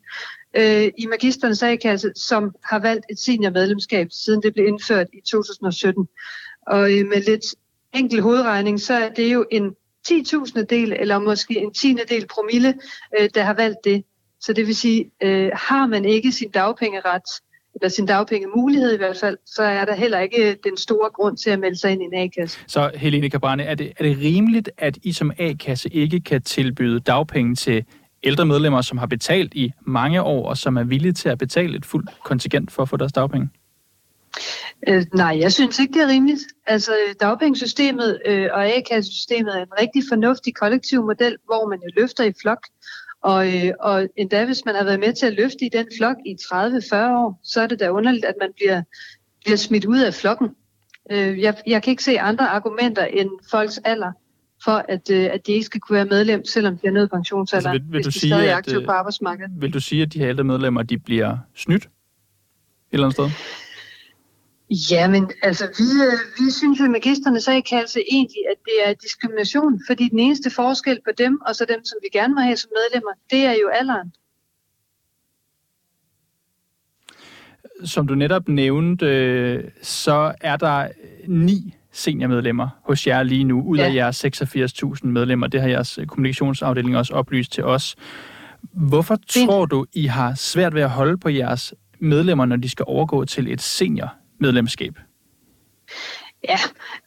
øh, 0.53 0.91
i 0.97 1.05
magisterens 1.05 1.63
A-kasse, 1.63 2.11
som 2.15 2.55
har 2.63 2.79
valgt 2.79 3.05
et 3.09 3.19
seniormedlemskab, 3.19 4.07
siden 4.11 4.43
det 4.43 4.53
blev 4.53 4.67
indført 4.67 5.07
i 5.13 5.21
2017. 5.21 6.07
Og 6.67 6.93
øh, 6.93 7.07
med 7.07 7.23
lidt 7.23 7.45
enkel 7.93 8.21
hovedregning, 8.21 8.81
så 8.81 8.93
er 8.93 9.09
det 9.09 9.33
jo 9.33 9.45
en 9.51 9.75
10.000 10.07 10.63
del, 10.63 10.93
eller 10.93 11.19
måske 11.19 11.57
en 11.57 11.73
tiende 11.73 12.03
del 12.09 12.27
promille, 12.27 12.79
øh, 13.19 13.29
der 13.35 13.43
har 13.43 13.53
valgt 13.53 13.77
det. 13.83 14.03
Så 14.45 14.53
det 14.53 14.67
vil 14.67 14.75
sige, 14.75 15.11
øh, 15.21 15.51
har 15.53 15.87
man 15.87 16.05
ikke 16.05 16.31
sin 16.31 16.51
dagpengeret, 16.51 17.21
eller 17.75 17.89
sin 17.89 18.05
dagpengemulighed 18.05 18.93
i 18.93 18.97
hvert 18.97 19.17
fald, 19.17 19.37
så 19.45 19.63
er 19.63 19.85
der 19.85 19.95
heller 19.95 20.19
ikke 20.19 20.57
den 20.63 20.77
store 20.77 21.09
grund 21.09 21.37
til 21.37 21.49
at 21.49 21.59
melde 21.59 21.79
sig 21.79 21.91
ind 21.91 22.01
i 22.01 22.05
en 22.05 22.13
A-kasse. 22.13 22.59
Så 22.67 22.91
Helene 22.95 23.29
Cabrane, 23.29 23.63
er 23.63 23.75
det, 23.75 23.93
er 23.97 24.03
det 24.03 24.17
rimeligt, 24.17 24.69
at 24.77 24.97
I 25.03 25.11
som 25.11 25.31
A-kasse 25.39 25.89
ikke 25.89 26.19
kan 26.19 26.41
tilbyde 26.41 26.99
dagpenge 26.99 27.55
til 27.55 27.85
ældre 28.23 28.45
medlemmer, 28.45 28.81
som 28.81 28.97
har 28.97 29.05
betalt 29.05 29.53
i 29.53 29.71
mange 29.81 30.21
år, 30.21 30.49
og 30.49 30.57
som 30.57 30.77
er 30.77 30.83
villige 30.83 31.13
til 31.13 31.29
at 31.29 31.37
betale 31.37 31.77
et 31.77 31.85
fuldt 31.85 32.09
kontingent 32.23 32.71
for 32.71 32.83
at 32.83 32.89
få 32.89 32.97
deres 32.97 33.13
dagpenge? 33.13 33.49
Øh, 34.87 35.05
nej, 35.13 35.37
jeg 35.39 35.53
synes 35.53 35.79
ikke, 35.79 35.93
det 35.93 36.01
er 36.01 36.07
rimeligt. 36.07 36.41
Altså, 36.67 36.91
dagpengesystemet 37.19 38.21
øh, 38.25 38.49
og 38.53 38.65
A-kassesystemet 38.65 39.57
er 39.57 39.61
en 39.61 39.73
rigtig 39.81 40.03
fornuftig 40.09 40.55
kollektiv 40.55 41.01
model, 41.05 41.37
hvor 41.45 41.69
man 41.69 41.79
jo 41.79 42.01
løfter 42.01 42.23
i 42.23 42.33
flok. 42.41 42.67
Og, 43.23 43.47
øh, 43.55 43.73
og 43.79 44.07
endda 44.17 44.45
hvis 44.45 44.65
man 44.65 44.75
har 44.75 44.83
været 44.83 44.99
med 44.99 45.13
til 45.13 45.25
at 45.25 45.33
løfte 45.33 45.65
i 45.65 45.69
den 45.73 45.87
flok 45.97 46.15
i 46.25 46.35
30-40 46.41 46.95
år, 46.95 47.39
så 47.43 47.61
er 47.61 47.67
det 47.67 47.79
da 47.79 47.89
underligt, 47.89 48.25
at 48.25 48.35
man 48.41 48.49
bliver, 48.55 48.81
bliver 49.43 49.57
smidt 49.57 49.85
ud 49.85 49.99
af 49.99 50.13
flokken. 50.13 50.49
Øh, 51.11 51.39
jeg, 51.39 51.55
jeg 51.67 51.83
kan 51.83 51.91
ikke 51.91 52.03
se 52.03 52.19
andre 52.19 52.47
argumenter 52.49 53.05
end 53.05 53.29
folks 53.51 53.77
alder 53.77 54.11
for, 54.63 54.85
at, 54.89 55.09
øh, 55.11 55.29
at 55.33 55.47
de 55.47 55.51
ikke 55.51 55.65
skal 55.65 55.81
kunne 55.81 55.95
være 55.95 56.05
medlem, 56.05 56.45
selvom 56.45 56.77
de 56.77 56.87
er 56.87 56.91
nået 56.91 57.09
pensionsalder, 57.09 57.69
altså, 57.69 57.83
vil, 57.83 57.91
vil 57.91 57.97
hvis 57.97 58.05
du 58.05 58.09
de 58.09 58.19
sige, 58.19 58.29
stadig 58.29 58.47
er 58.47 58.55
aktive 58.55 58.81
at, 58.81 58.85
på 58.85 58.91
arbejdsmarkedet. 58.91 59.51
Vil 59.61 59.73
du 59.73 59.79
sige, 59.79 60.01
at 60.01 60.13
de 60.13 60.19
her 60.19 60.29
ældre 60.29 60.43
medlemmer 60.43 60.83
de 60.83 60.97
bliver 60.97 61.37
snydt 61.55 61.83
et 61.83 61.89
eller 62.91 63.05
andet 63.05 63.13
sted? 63.13 63.29
Ja, 64.69 65.07
men 65.07 65.31
altså, 65.41 65.65
vi, 65.77 65.83
øh, 65.83 66.45
vi 66.45 66.51
synes 66.51 66.79
jo 66.79 66.85
i 66.85 66.87
magisternes 66.87 67.47
A-kasse 67.47 67.99
egentlig, 68.11 68.43
at 68.51 68.57
det 68.65 68.89
er 68.89 68.93
diskrimination, 68.93 69.81
fordi 69.87 70.09
den 70.09 70.19
eneste 70.19 70.49
forskel 70.49 70.99
på 71.05 71.11
dem 71.17 71.41
og 71.41 71.55
så 71.55 71.65
dem, 71.69 71.85
som 71.85 71.97
vi 72.01 72.19
gerne 72.19 72.33
må 72.33 72.41
have 72.41 72.57
som 72.57 72.71
medlemmer, 72.75 73.11
det 73.31 73.45
er 73.45 73.51
jo 73.51 73.69
alderen. 73.73 74.13
Som 77.85 78.07
du 78.07 78.15
netop 78.15 78.47
nævnte, 78.47 79.05
øh, 79.05 79.63
så 79.81 80.35
er 80.41 80.57
der 80.57 80.87
ni 81.27 81.75
seniormedlemmer 81.91 82.69
hos 82.83 83.07
jer 83.07 83.23
lige 83.23 83.43
nu, 83.43 83.61
ud 83.61 83.77
ja. 83.77 83.85
af 83.85 83.93
jeres 83.93 84.25
86.000 84.25 85.07
medlemmer. 85.07 85.47
Det 85.47 85.61
har 85.61 85.67
jeres 85.67 85.99
kommunikationsafdeling 86.07 86.97
også 86.97 87.13
oplyst 87.13 87.51
til 87.51 87.63
os. 87.63 87.95
Hvorfor 88.61 89.17
Fint. 89.33 89.49
tror 89.49 89.65
du, 89.65 89.85
I 89.93 90.05
har 90.05 90.35
svært 90.35 90.73
ved 90.73 90.81
at 90.81 90.89
holde 90.89 91.17
på 91.17 91.29
jeres 91.29 91.73
medlemmer, 91.99 92.45
når 92.45 92.55
de 92.55 92.69
skal 92.69 92.85
overgå 92.87 93.25
til 93.25 93.51
et 93.51 93.61
senior 93.61 94.13
medlemskab? 94.39 94.93
Ja, 96.47 96.57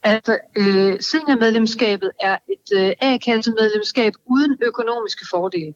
altså 0.02 0.38
øh, 0.56 1.00
seniormedlemskabet 1.00 2.10
er 2.20 2.38
et 2.48 2.78
øh, 2.78 2.92
A-kassemedlemskab 3.00 4.12
uden 4.26 4.58
økonomiske 4.62 5.26
fordele. 5.30 5.74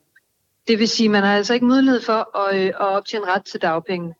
Det 0.69 0.79
vil 0.79 0.89
sige, 0.89 1.07
at 1.07 1.11
man 1.11 1.23
har 1.23 1.37
altså 1.37 1.55
ikke 1.55 1.67
mulighed 1.67 2.01
for 2.01 2.39
at, 2.39 2.57
øh, 2.57 2.67
at 2.67 2.75
optjene 2.77 3.27
ret 3.27 3.45
til 3.45 3.63
dagpenge. 3.63 4.15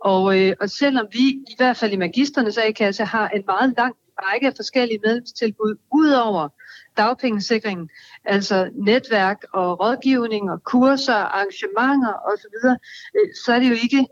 Og, 0.00 0.40
øh, 0.40 0.56
og 0.60 0.70
selvom 0.70 1.06
vi, 1.12 1.28
i 1.28 1.54
hvert 1.56 1.76
fald 1.76 1.92
i 1.92 1.96
magisternes 1.96 2.58
A-kasse, 2.58 3.04
har 3.04 3.28
en 3.28 3.42
meget 3.46 3.74
lang 3.76 3.94
række 4.22 4.46
af 4.46 4.52
forskellige 4.56 5.00
medlemstilbud 5.04 5.76
ud 5.92 6.10
over 6.10 6.48
dagpengesikringen, 6.96 7.88
altså 8.24 8.70
netværk 8.74 9.44
og 9.52 9.80
rådgivning 9.80 10.50
og 10.50 10.62
kurser, 10.64 11.14
arrangementer 11.14 12.12
osv., 12.32 12.68
øh, 13.16 13.28
så 13.44 13.52
er 13.52 13.58
det 13.58 13.70
jo 13.70 13.76
ikke 13.82 14.06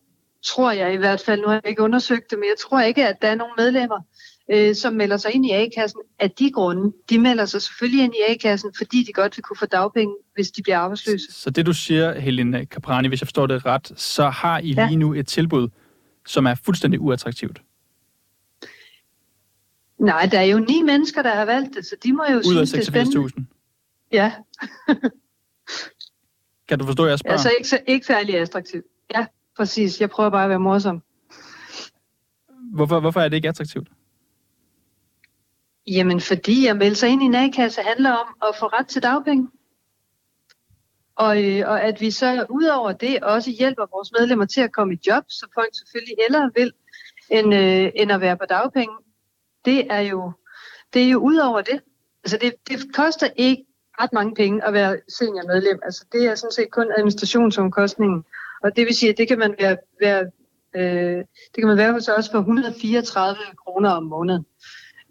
tror 0.45 0.73
jeg 0.73 0.95
i 0.95 0.97
hvert 0.97 1.21
fald, 1.21 1.41
nu 1.41 1.47
har 1.47 1.55
jeg 1.55 1.69
ikke 1.69 1.83
undersøgt 1.83 2.31
det, 2.31 2.39
men 2.39 2.45
jeg 2.45 2.57
tror 2.61 2.81
ikke, 2.81 3.09
at 3.09 3.23
der 3.23 3.29
er 3.29 3.35
nogle 3.35 3.55
medlemmer, 3.57 4.01
øh, 4.53 4.75
som 4.75 4.95
melder 4.95 5.17
sig 5.17 5.35
ind 5.35 5.47
i 5.47 5.51
A-kassen 5.51 6.01
af 6.19 6.31
de 6.31 6.51
grunde. 6.51 6.93
De 7.11 7.19
melder 7.19 7.45
sig 7.45 7.63
selvfølgelig 7.63 8.05
ind 8.05 8.15
i 8.15 8.33
A-kassen, 8.33 8.71
fordi 8.79 9.05
de 9.05 9.13
godt 9.13 9.37
vil 9.37 9.43
kunne 9.43 9.57
få 9.57 9.67
dagpenge, 9.67 10.15
hvis 10.35 10.51
de 10.51 10.63
bliver 10.63 10.79
arbejdsløse. 10.79 11.33
Så 11.33 11.51
det 11.51 11.67
du 11.67 11.73
siger, 11.73 12.21
Helene 12.21 12.65
Caprani, 12.65 13.09
hvis 13.09 13.21
jeg 13.21 13.27
forstår 13.27 13.47
det 13.47 13.67
ret, 13.67 13.93
så 13.97 14.29
har 14.29 14.59
I 14.59 14.73
ja. 14.73 14.87
lige 14.87 14.97
nu 14.97 15.15
et 15.15 15.27
tilbud, 15.27 15.69
som 16.27 16.47
er 16.47 16.55
fuldstændig 16.55 17.01
uattraktivt. 17.01 17.63
Nej, 19.99 20.29
der 20.33 20.39
er 20.39 20.45
jo 20.45 20.59
ni 20.59 20.83
mennesker, 20.83 21.23
der 21.23 21.35
har 21.35 21.45
valgt 21.45 21.75
det, 21.75 21.87
så 21.87 21.97
de 22.05 22.13
må 22.13 22.25
jo 22.31 22.37
Ud 22.37 22.43
synes, 22.43 22.71
det 22.71 22.81
er 22.81 22.85
spændende. 22.85 23.47
Ja. 24.13 24.33
kan 26.69 26.79
du 26.79 26.87
forstå, 26.87 27.05
at 27.05 27.11
jeg 27.11 27.19
spørger? 27.19 27.33
Altså 27.33 27.51
ikke, 27.59 27.93
ikke 27.93 28.07
særlig 28.07 28.39
attraktivt. 28.39 28.85
Ja. 29.15 29.27
Præcis, 29.57 30.01
jeg 30.01 30.11
prøver 30.11 30.31
bare 30.31 30.45
at 30.45 30.51
være 30.51 30.61
morsom. 30.61 31.03
Hvorfor, 32.75 33.01
hvorfor 33.01 33.21
er 33.21 33.29
det 33.29 33.37
ikke 33.37 33.49
attraktivt? 33.49 33.89
Jamen, 35.87 36.21
fordi 36.21 36.67
at 36.67 36.77
melde 36.77 36.95
sig 36.95 37.09
ind 37.09 37.23
i 37.23 37.27
en 37.27 37.35
A-kasse 37.35 37.83
handler 37.83 38.11
om 38.11 38.27
at 38.49 38.57
få 38.59 38.67
ret 38.67 38.87
til 38.87 39.03
dagpenge. 39.03 39.49
Og, 41.17 41.45
øh, 41.45 41.69
og 41.69 41.83
at 41.83 42.01
vi 42.01 42.11
så 42.11 42.47
ud 42.51 42.65
over 42.65 42.93
det 42.93 43.21
også 43.23 43.51
hjælper 43.51 43.87
vores 43.97 44.13
medlemmer 44.19 44.47
til 44.47 44.61
at 44.61 44.73
komme 44.73 44.95
i 44.95 44.99
job, 45.09 45.25
så 45.29 45.47
folk 45.55 45.69
selvfølgelig 45.75 46.17
hellere 46.23 46.51
vil, 46.55 46.73
end, 47.31 47.55
øh, 47.55 47.93
end 47.95 48.13
at 48.13 48.21
være 48.21 48.37
på 48.37 48.45
dagpenge. 48.49 48.95
Det 49.65 49.87
er 49.93 50.01
jo, 50.01 50.33
det 50.95 51.03
er 51.03 51.11
jo 51.11 51.19
ud 51.19 51.37
over 51.37 51.61
det. 51.61 51.81
Altså 52.25 52.39
det, 52.41 52.55
det 52.69 52.95
koster 52.95 53.29
ikke 53.37 53.65
ret 54.01 54.13
mange 54.13 54.35
penge 54.35 54.65
at 54.65 54.73
være 54.73 55.01
seniormedlem. 55.19 55.81
Altså 55.83 56.07
det 56.13 56.25
er 56.27 56.35
sådan 56.35 56.53
set 56.53 56.71
kun 56.71 56.93
administrationsomkostningen. 56.99 58.25
Og 58.65 58.77
det 58.77 58.87
vil 58.87 58.95
sige, 58.95 59.11
at 59.11 59.19
det 59.19 59.29
kan 59.29 59.39
man 59.39 59.55
være, 59.61 59.77
være, 60.01 60.25
øh, 60.77 61.25
det 61.25 61.59
kan 61.59 61.67
man 61.67 61.77
være 61.77 61.93
hos 61.93 62.09
os 62.09 62.29
for 62.33 62.39
134 62.39 63.37
kroner 63.65 63.91
om 63.91 64.03
måneden. 64.03 64.45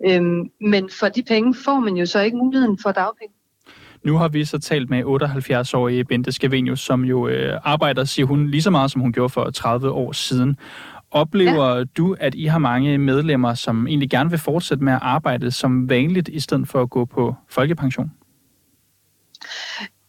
Øhm, 0.08 0.52
men 0.62 0.90
for 1.00 1.08
de 1.08 1.24
penge 1.24 1.56
får 1.66 1.80
man 1.80 1.96
jo 1.96 2.06
så 2.06 2.20
ikke 2.20 2.38
muligheden 2.38 2.78
for 2.82 2.92
dagpenge. 2.92 3.34
Nu 4.04 4.18
har 4.18 4.28
vi 4.28 4.46
så 4.46 4.60
talt 4.60 4.90
med 4.90 5.04
78-årige 5.04 6.06
Bente 6.06 6.32
Scavenius, 6.32 6.80
som 6.80 7.06
jo 7.06 7.28
øh, 7.28 7.60
arbejder, 7.64 8.04
siger 8.04 8.26
hun, 8.26 8.48
lige 8.48 8.62
så 8.62 8.70
meget, 8.70 8.92
som 8.92 9.02
hun 9.02 9.14
gjorde 9.14 9.30
for 9.30 9.50
30 9.50 9.92
år 9.92 10.12
siden. 10.12 10.58
Oplever 11.12 11.76
ja. 11.78 11.84
du, 11.84 12.16
at 12.20 12.36
I 12.36 12.46
har 12.46 12.60
mange 12.60 12.98
medlemmer, 12.98 13.54
som 13.54 13.88
egentlig 13.88 14.10
gerne 14.10 14.30
vil 14.30 14.40
fortsætte 14.40 14.84
med 14.84 14.94
at 14.94 15.00
arbejde 15.02 15.52
som 15.52 15.90
vanligt, 15.90 16.28
i 16.28 16.40
stedet 16.40 16.68
for 16.68 16.82
at 16.82 16.90
gå 16.90 17.06
på 17.06 17.36
folkepension? 17.50 18.12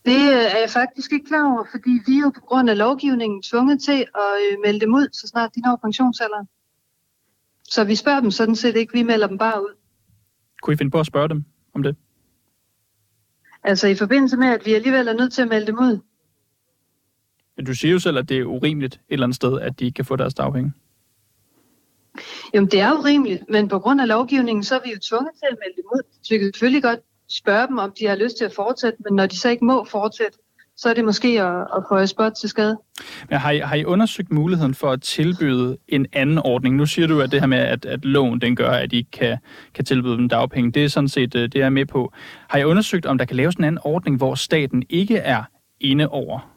Det 0.05 0.21
øh, 0.33 0.45
er 0.55 0.59
jeg 0.59 0.71
faktisk 0.71 1.13
ikke 1.13 1.27
klar 1.27 1.53
over, 1.53 1.65
fordi 1.71 1.91
vi 2.07 2.17
er 2.17 2.21
jo 2.21 2.31
på 2.35 2.41
grund 2.41 2.71
af 2.71 2.79
lovgivningen 2.79 3.43
tvunget 3.43 3.83
til 3.83 4.01
at 4.15 4.33
øh, 4.53 4.59
melde 4.65 4.81
dem 4.81 4.95
ud, 4.95 5.09
så 5.13 5.27
snart 5.29 5.55
de 5.55 5.61
når 5.61 5.77
pensionsalderen. 5.77 6.49
Så 7.65 7.85
vi 7.85 7.95
spørger 7.95 8.21
dem 8.21 8.31
sådan 8.31 8.57
set 8.57 8.77
ikke, 8.77 8.93
vi 8.93 9.03
melder 9.03 9.27
dem 9.27 9.39
bare 9.39 9.63
ud. 9.63 9.75
Kunne 10.63 10.75
I 10.75 10.77
finde 10.77 10.91
på 10.91 11.01
at 11.01 11.07
spørge 11.07 11.29
dem 11.29 11.45
om 11.75 11.83
det? 11.83 11.97
Altså 13.63 13.89
i 13.89 13.95
forbindelse 13.95 14.37
med, 14.37 14.49
at 14.49 14.67
vi 14.67 14.75
alligevel 14.75 15.09
er 15.09 15.13
nødt 15.13 15.33
til 15.33 15.43
at 15.43 15.49
melde 15.49 15.67
dem 15.67 15.79
ud. 15.79 15.99
Men 17.57 17.67
du 17.67 17.75
siger 17.75 17.93
jo 17.93 17.99
selv, 17.99 18.19
at 18.19 18.29
det 18.29 18.39
er 18.39 18.45
urimeligt 18.45 18.95
et 18.95 19.01
eller 19.09 19.27
andet 19.27 19.37
sted, 19.37 19.61
at 19.61 19.81
de 19.81 19.85
ikke 19.85 19.97
kan 19.97 20.05
få 20.05 20.17
deres 20.17 20.35
dagpenge. 20.35 20.73
Jamen 22.55 22.71
det 22.71 22.81
er 22.81 22.93
urimeligt, 22.93 23.43
men 23.49 23.69
på 23.69 23.79
grund 23.79 24.01
af 24.01 24.09
lovgivningen, 24.09 24.65
så 24.65 24.75
er 24.75 24.81
vi 24.85 24.91
jo 24.91 24.99
tvunget 24.99 25.35
til 25.35 25.47
at 25.51 25.57
melde 25.61 25.77
dem 25.77 25.85
ud. 25.95 26.03
Så 26.23 26.35
vi 26.35 26.39
kan 26.39 26.53
selvfølgelig 26.53 26.83
godt 26.83 27.01
spørge 27.39 27.67
dem, 27.67 27.79
om 27.79 27.93
de 28.01 28.07
har 28.07 28.17
lyst 28.17 28.37
til 28.37 28.45
at 28.45 28.53
fortsætte, 28.53 28.99
men 29.05 29.17
når 29.17 29.27
de 29.27 29.39
så 29.39 29.49
ikke 29.49 29.65
må 29.65 29.85
fortsætte, 29.85 30.39
så 30.77 30.89
er 30.89 30.95
det 30.95 31.05
måske 31.05 31.43
at, 31.43 31.61
at 31.77 31.85
få 31.89 32.07
spot 32.07 32.33
til 32.33 32.49
skade. 32.49 32.79
Men 33.31 33.39
har 33.39 33.51
I, 33.51 33.59
har 33.59 33.77
I 33.77 33.85
undersøgt 33.85 34.33
muligheden 34.33 34.75
for 34.75 34.91
at 34.91 35.03
tilbyde 35.03 35.79
en 35.89 36.07
anden 36.13 36.39
ordning? 36.39 36.77
Nu 36.77 36.87
siger 36.87 37.09
du, 37.09 37.21
at 37.21 37.33
det 37.33 37.41
her 37.41 37.47
med, 37.47 37.59
at, 37.59 37.85
at 37.85 38.05
loven 38.05 38.41
den 38.41 38.57
gør, 38.57 38.71
at 38.71 38.93
I 38.93 39.03
kan, 39.13 39.39
kan 39.75 39.85
tilbyde 39.85 40.17
dem 40.17 40.29
dagpenge, 40.29 40.73
det 40.73 40.85
er 40.85 40.89
sådan 40.89 41.09
set 41.09 41.35
øh, 41.35 41.43
det, 41.43 41.55
jeg 41.55 41.67
er 41.67 41.71
med 41.71 41.87
på. 41.87 42.13
Har 42.49 42.59
I 42.59 42.65
undersøgt, 42.65 43.07
om 43.07 43.19
der 43.19 43.25
kan 43.25 43.37
laves 43.37 43.55
en 43.55 43.65
anden 43.65 43.81
ordning, 43.85 44.17
hvor 44.17 44.35
staten 44.35 44.83
ikke 44.89 45.17
er 45.17 45.43
inde 45.81 46.09
over? 46.09 46.52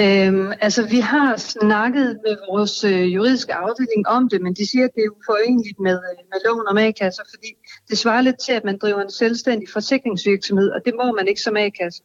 Øhm, 0.00 0.52
altså, 0.60 0.88
vi 0.88 1.00
har 1.00 1.36
snakket 1.36 2.20
med 2.26 2.36
vores 2.50 2.84
øh, 2.84 3.14
juridiske 3.14 3.54
afdeling 3.54 4.08
om 4.08 4.28
det, 4.28 4.42
men 4.42 4.54
de 4.54 4.70
siger, 4.70 4.84
at 4.84 4.90
det 4.94 5.04
er 5.04 5.10
uforeneligt 5.18 5.80
med, 5.80 5.92
øh, 5.92 6.24
med 6.30 6.38
loven 6.46 6.66
om 6.68 6.78
A-kasser, 6.78 7.22
fordi 7.34 7.48
det 7.88 7.98
svarer 7.98 8.22
lidt 8.22 8.38
til, 8.38 8.52
at 8.52 8.64
man 8.64 8.78
driver 8.78 9.02
en 9.02 9.10
selvstændig 9.10 9.68
forsikringsvirksomhed, 9.68 10.70
og 10.70 10.80
det 10.84 10.94
må 10.96 11.12
man 11.12 11.28
ikke 11.28 11.40
som 11.40 11.56
A-kasse. 11.56 12.02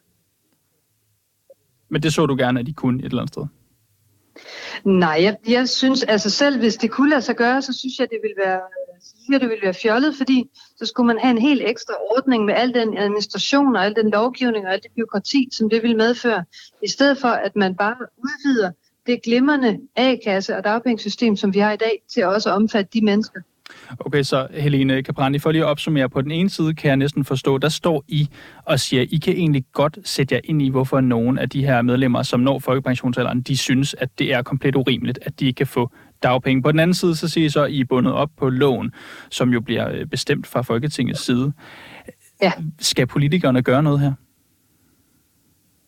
Men 1.90 2.04
det 2.04 2.14
så 2.14 2.26
du 2.26 2.36
gerne, 2.36 2.60
at 2.60 2.66
de 2.66 2.74
kunne 2.74 3.00
et 3.00 3.06
eller 3.06 3.22
andet 3.22 3.34
sted? 3.34 3.46
Nej, 4.84 5.18
jeg, 5.22 5.38
jeg 5.48 5.70
synes, 5.70 6.04
altså 6.04 6.30
selv 6.30 6.60
hvis 6.60 6.76
det 6.76 6.92
kunne 6.92 7.10
lade 7.10 7.22
sig 7.22 7.36
gøre, 7.36 7.62
så 7.62 7.74
synes 7.74 8.00
jeg, 8.00 8.08
det 8.12 8.20
ville 8.22 8.38
være, 8.46 8.62
siger, 9.30 9.40
det 9.40 9.50
ville 9.50 9.64
være 9.64 9.74
fjollet, 9.74 10.16
fordi 10.16 10.50
så 10.78 10.86
skulle 10.86 11.08
man 11.08 11.20
have 11.20 11.32
en 11.32 11.42
helt 11.42 11.62
ekstra 11.66 11.94
ordning 12.16 12.46
med 12.46 12.54
al 12.54 12.74
den 12.74 12.98
administration 12.98 13.76
og 13.76 13.86
al 13.86 13.96
den 13.96 14.10
lovgivning 14.10 14.66
og 14.66 14.74
alt 14.74 14.84
det 14.84 14.92
byråkrati, 14.96 15.50
som 15.52 15.70
det 15.70 15.84
ville 15.84 15.98
medføre, 15.98 16.44
i 16.84 16.88
stedet 16.88 17.18
for 17.18 17.28
at 17.28 17.56
man 17.56 17.76
bare 17.76 17.96
udvider 18.18 18.72
det 19.08 19.22
glimrende 19.22 19.80
A-kasse 19.96 20.58
og 20.58 20.64
dagpengesystem, 20.64 21.36
som 21.36 21.54
vi 21.54 21.60
har 21.60 21.72
i 21.72 21.78
dag, 21.78 22.04
til 22.14 22.26
også 22.26 22.50
at 22.50 22.56
omfatte 22.56 22.90
de 22.94 23.06
mennesker. 23.06 23.42
Okay, 24.00 24.24
så 24.24 24.48
Helene 24.54 25.02
Caprandi, 25.02 25.40
for 25.40 25.52
lige 25.52 25.62
at 25.62 25.68
opsummere, 25.68 26.10
på 26.10 26.22
den 26.22 26.32
ene 26.32 26.50
side 26.50 26.74
kan 26.74 26.90
jeg 26.90 26.98
næsten 26.98 27.26
forstå, 27.26 27.58
der 27.58 27.70
står 27.70 28.04
I 28.08 28.30
og 28.66 28.80
siger, 28.80 29.06
I 29.10 29.18
kan 29.18 29.34
egentlig 29.34 29.66
godt 29.74 29.98
sætte 30.04 30.36
jer 30.36 30.42
ind 30.44 30.62
i, 30.62 30.70
hvorfor 30.70 31.02
nogle 31.02 31.42
af 31.42 31.50
de 31.50 31.66
her 31.66 31.82
medlemmer, 31.82 32.24
som 32.24 32.40
når 32.40 32.60
folkepensionsalderen, 32.60 33.42
de 33.42 33.58
synes, 33.58 33.96
at 33.98 34.10
det 34.20 34.34
er 34.34 34.42
komplet 34.42 34.76
urimeligt, 34.76 35.20
at 35.22 35.40
de 35.40 35.46
ikke 35.46 35.58
kan 35.58 35.68
få 35.68 35.92
dagpenge. 36.24 36.62
På 36.62 36.72
den 36.72 36.80
anden 36.80 36.94
side, 36.94 37.16
så 37.16 37.28
siger 37.28 37.46
I 37.46 37.50
så, 37.50 37.64
at 37.64 37.72
I 37.72 37.82
er 37.82 37.86
bundet 37.86 38.14
op 38.14 38.30
på 38.38 38.50
loven, 38.50 38.92
som 39.30 39.50
jo 39.50 39.62
bliver 39.62 39.90
øh, 39.92 40.06
bestemt 40.06 40.48
fra 40.48 40.62
Folketingets 40.62 41.26
side. 41.26 41.54
Ja. 42.42 42.52
Skal 42.80 43.08
politikerne 43.08 43.62
gøre 43.62 43.84
noget 43.84 44.00
her? 44.00 44.14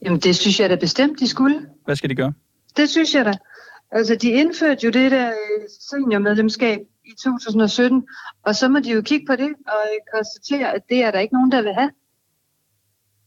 Jamen 0.05 0.19
det 0.19 0.35
synes 0.35 0.59
jeg 0.59 0.69
da 0.69 0.75
bestemt, 0.75 1.19
de 1.19 1.27
skulle. 1.27 1.59
Hvad 1.85 1.95
skal 1.95 2.09
de 2.09 2.15
gøre? 2.15 2.33
Det 2.77 2.89
synes 2.89 3.15
jeg 3.15 3.25
da. 3.25 3.33
Altså 3.91 4.15
de 4.15 4.29
indførte 4.29 4.85
jo 4.85 4.91
det 4.91 5.11
der 5.11 5.27
øh, 5.27 5.67
seniormedlemskab 5.89 6.79
i 7.05 7.11
2017, 7.23 8.07
og 8.45 8.55
så 8.55 8.67
må 8.69 8.79
de 8.79 8.91
jo 8.91 9.01
kigge 9.01 9.25
på 9.25 9.35
det 9.35 9.49
og 9.67 9.83
øh, 9.85 9.99
konstatere, 10.15 10.73
at 10.75 10.81
det 10.89 11.03
er 11.03 11.11
der 11.11 11.19
ikke 11.19 11.33
nogen, 11.33 11.51
der 11.51 11.61
vil 11.61 11.73
have. 11.73 11.91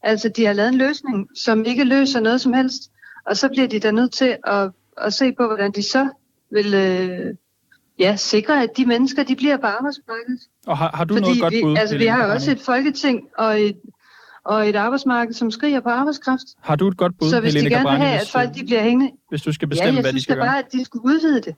Altså 0.02 0.28
de 0.28 0.44
har 0.46 0.52
lavet 0.52 0.68
en 0.68 0.78
løsning, 0.78 1.28
som 1.37 1.64
ikke 1.64 1.84
løser 1.84 2.20
noget 2.20 2.40
som 2.40 2.52
helst, 2.52 2.90
og 3.26 3.37
så 3.37 3.48
bliver 3.48 3.68
de 3.68 3.80
da 3.80 3.90
nødt 3.90 4.12
til 4.12 4.37
at, 4.46 4.70
at 4.96 5.12
se 5.12 5.32
på, 5.32 5.46
hvordan 5.46 5.72
de 5.72 5.82
så 5.82 6.08
vil 6.50 6.74
øh, 6.74 7.34
ja, 7.98 8.16
sikre, 8.16 8.62
at 8.62 8.70
de 8.76 8.87
mennesker 8.87 9.22
de 9.22 9.37
bliver 9.37 9.56
på 9.56 9.66
arbejdsmarkedet. 9.66 10.40
Og 10.66 10.78
har, 10.78 10.90
har 10.94 11.04
du 11.04 11.14
Fordi 11.14 11.26
noget 11.26 11.40
godt 11.40 11.54
vi, 11.54 11.60
bud? 11.62 11.76
altså, 11.76 11.98
vi 11.98 12.06
har 12.06 12.26
jo 12.26 12.32
også 12.32 12.50
et 12.50 12.60
folketing 12.60 13.20
og 13.38 13.60
et, 13.60 13.76
og 14.44 14.68
et 14.68 14.76
arbejdsmarked, 14.76 15.34
som 15.34 15.50
skriger 15.50 15.80
på 15.80 15.88
arbejdskraft. 15.88 16.46
Har 16.60 16.76
du 16.76 16.88
et 16.88 16.96
godt 16.96 17.18
bud, 17.18 17.30
så 17.30 17.40
hvis 17.40 17.54
Helene 17.54 17.70
de 17.70 17.74
gerne 17.74 17.90
vil 17.90 17.98
have, 17.98 18.20
at 18.20 18.28
folk 18.28 18.54
de 18.54 18.64
bliver 18.64 18.82
hængende, 18.82 19.12
hvis 19.28 19.42
du 19.42 19.52
skal 19.52 19.66
ja, 19.66 19.70
bestemme, 19.70 19.94
jeg 19.94 20.02
hvad 20.02 20.02
de 20.02 20.08
synes 20.08 20.22
skal 20.22 20.37
gøre? 20.37 20.46
bare, 20.46 20.58
at 20.58 20.72
de 20.72 20.84
skulle 20.84 21.04
udvide 21.04 21.40
det. 21.40 21.54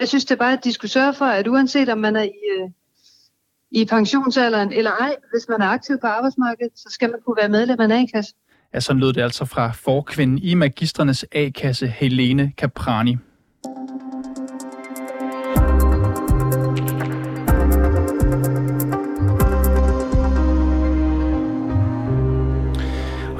Jeg 0.00 0.08
synes 0.08 0.24
det 0.24 0.38
bare, 0.38 0.52
at 0.52 0.64
de 0.64 0.72
skulle 0.72 0.90
sørge 0.90 1.14
for, 1.14 1.24
at 1.24 1.48
uanset 1.48 1.88
om 1.88 1.98
man 1.98 2.16
er 2.16 2.22
i, 2.22 2.32
øh, 2.58 2.70
i 3.70 3.84
pensionsalderen 3.84 4.72
eller 4.72 4.90
ej, 4.90 5.16
hvis 5.32 5.48
man 5.48 5.60
er 5.60 5.66
aktiv 5.66 5.98
på 6.00 6.06
arbejdsmarkedet, 6.06 6.72
så 6.74 6.88
skal 6.90 7.10
man 7.10 7.20
kunne 7.26 7.36
være 7.36 7.48
medlem 7.48 7.80
af 7.80 7.84
en 7.84 7.92
A-kasse. 7.92 8.34
Ja, 8.74 8.80
sådan 8.80 9.00
lød 9.00 9.12
det 9.12 9.20
altså 9.20 9.44
fra 9.44 9.72
forkvinden 9.72 10.38
i 10.38 10.54
Magistrenes 10.54 11.24
A-kasse, 11.32 11.86
Helene 11.86 12.52
Caprani. 12.56 13.16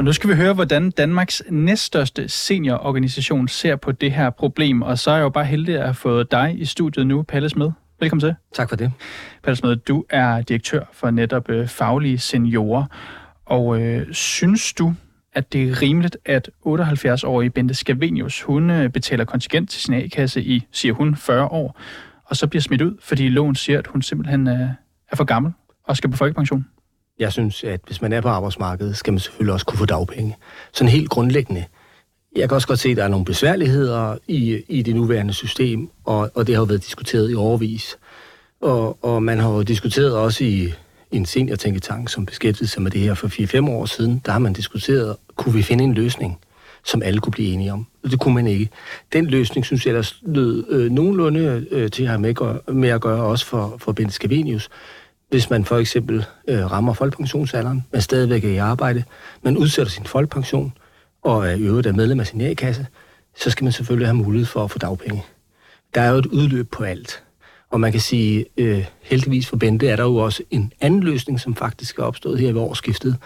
Nu 0.08 0.12
skal 0.12 0.30
vi 0.30 0.34
høre, 0.34 0.54
hvordan 0.54 0.90
Danmarks 0.90 1.42
næststørste 1.50 2.28
seniororganisation 2.28 3.48
ser 3.48 3.76
på 3.76 3.92
det 3.92 4.12
her 4.12 4.30
problem. 4.30 4.82
Og 4.82 4.98
så 4.98 5.10
er 5.10 5.14
jeg 5.14 5.22
jo 5.22 5.28
bare 5.28 5.44
heldig 5.44 5.74
at 5.74 5.82
have 5.82 5.94
fået 5.94 6.30
dig 6.30 6.54
i 6.58 6.64
studiet 6.64 7.06
nu, 7.06 7.22
Palle 7.22 7.48
Smed. 7.48 7.70
Velkommen 8.00 8.20
til. 8.20 8.34
Tak 8.54 8.68
for 8.68 8.76
det. 8.76 8.92
Palle 9.42 9.56
Smed, 9.56 9.76
du 9.76 10.04
er 10.10 10.42
direktør 10.42 10.82
for 10.92 11.10
netop 11.10 11.50
øh, 11.50 11.68
faglige 11.68 12.18
seniorer. 12.18 12.84
Og 13.46 13.82
øh, 13.82 14.12
synes 14.12 14.72
du, 14.72 14.94
at 15.32 15.52
det 15.52 15.68
er 15.68 15.82
rimeligt, 15.82 16.16
at 16.24 16.50
78-årige 16.66 17.50
Bente 17.50 17.74
Scavenius, 17.74 18.42
hun 18.42 18.70
øh, 18.70 18.90
betaler 18.90 19.24
kontingent 19.24 19.70
til 19.70 19.82
sin 19.82 19.94
A-kasse 19.94 20.42
i, 20.42 20.66
siger 20.72 20.94
hun, 20.94 21.16
40 21.16 21.44
år, 21.44 21.80
og 22.24 22.36
så 22.36 22.46
bliver 22.46 22.62
smidt 22.62 22.82
ud, 22.82 22.96
fordi 23.02 23.28
loven 23.28 23.54
siger, 23.54 23.78
at 23.78 23.86
hun 23.86 24.02
simpelthen 24.02 24.48
øh, 24.48 24.68
er 25.10 25.16
for 25.16 25.24
gammel 25.24 25.52
og 25.84 25.96
skal 25.96 26.10
på 26.10 26.16
folkepension? 26.16 26.66
Jeg 27.18 27.32
synes, 27.32 27.64
at 27.64 27.80
hvis 27.86 28.02
man 28.02 28.12
er 28.12 28.20
på 28.20 28.28
arbejdsmarkedet, 28.28 28.96
skal 28.96 29.12
man 29.12 29.20
selvfølgelig 29.20 29.52
også 29.52 29.66
kunne 29.66 29.78
få 29.78 29.86
dagpenge. 29.86 30.36
Sådan 30.72 30.88
helt 30.88 31.10
grundlæggende. 31.10 31.64
Jeg 32.36 32.48
kan 32.48 32.54
også 32.54 32.68
godt 32.68 32.78
se, 32.78 32.88
at 32.88 32.96
der 32.96 33.04
er 33.04 33.08
nogle 33.08 33.24
besværligheder 33.24 34.16
i, 34.28 34.62
i 34.68 34.82
det 34.82 34.94
nuværende 34.94 35.32
system, 35.32 35.90
og, 36.04 36.30
og 36.34 36.46
det 36.46 36.54
har 36.54 36.62
jo 36.62 36.66
været 36.66 36.86
diskuteret 36.86 37.30
i 37.30 37.34
overvis. 37.34 37.98
Og, 38.60 39.04
og 39.04 39.22
man 39.22 39.38
har 39.38 39.50
jo 39.50 39.62
diskuteret 39.62 40.16
også 40.16 40.44
i, 40.44 40.72
i 41.10 41.16
en 41.16 41.26
seniortænketank, 41.26 42.08
som 42.08 42.26
beskæftigede 42.26 42.70
sig 42.70 42.82
med 42.82 42.90
det 42.90 43.00
her 43.00 43.14
for 43.14 43.28
4-5 43.66 43.70
år 43.70 43.86
siden. 43.86 44.22
Der 44.26 44.32
har 44.32 44.38
man 44.38 44.52
diskuteret, 44.52 45.16
kunne 45.36 45.54
vi 45.54 45.62
finde 45.62 45.84
en 45.84 45.94
løsning, 45.94 46.38
som 46.84 47.02
alle 47.02 47.20
kunne 47.20 47.32
blive 47.32 47.52
enige 47.52 47.72
om. 47.72 47.86
Det 48.04 48.20
kunne 48.20 48.34
man 48.34 48.46
ikke. 48.46 48.68
Den 49.12 49.26
løsning, 49.26 49.64
synes 49.64 49.86
jeg, 49.86 49.94
der 49.94 50.12
lød 50.22 50.64
øh, 50.68 50.90
nogenlunde 50.90 51.66
øh, 51.70 51.90
til 51.90 52.02
at 52.02 52.08
have 52.08 52.20
med, 52.20 52.34
gør, 52.34 52.72
med 52.72 52.88
at 52.88 53.00
gøre 53.00 53.22
også 53.22 53.46
for, 53.46 53.76
for 53.78 53.92
Bente 53.92 54.14
Scavenius. 54.14 54.68
Hvis 55.30 55.50
man 55.50 55.64
for 55.64 55.76
eksempel 55.76 56.24
øh, 56.48 56.72
rammer 56.72 56.92
folkepensionsalderen, 56.92 57.86
man 57.92 58.02
stadigvæk 58.02 58.44
er 58.44 58.48
i 58.48 58.56
arbejde, 58.56 59.04
man 59.42 59.56
udsætter 59.56 59.90
sin 59.90 60.04
folkepension, 60.04 60.72
og 61.22 61.48
er 61.48 61.54
i 61.54 61.62
øvrigt 61.62 61.86
er 61.86 61.92
medlem 61.92 62.20
af 62.20 62.26
sin 62.26 62.40
A-kasse, 62.40 62.86
så 63.36 63.50
skal 63.50 63.64
man 63.64 63.72
selvfølgelig 63.72 64.08
have 64.08 64.16
mulighed 64.16 64.46
for 64.46 64.64
at 64.64 64.70
få 64.70 64.78
dagpenge. 64.78 65.24
Der 65.94 66.00
er 66.00 66.10
jo 66.10 66.18
et 66.18 66.26
udløb 66.26 66.70
på 66.70 66.84
alt. 66.84 67.22
Og 67.70 67.80
man 67.80 67.92
kan 67.92 68.00
sige, 68.00 68.46
øh, 68.56 68.84
heldigvis 69.02 69.48
for 69.48 69.56
Bente 69.56 69.88
er 69.88 69.96
der 69.96 70.04
jo 70.04 70.16
også 70.16 70.42
en 70.50 70.72
anden 70.80 71.02
løsning, 71.02 71.40
som 71.40 71.54
faktisk 71.54 71.98
er 71.98 72.02
opstået 72.02 72.40
her 72.40 72.52
ved 72.52 72.60
årsskiftet, 72.60 73.16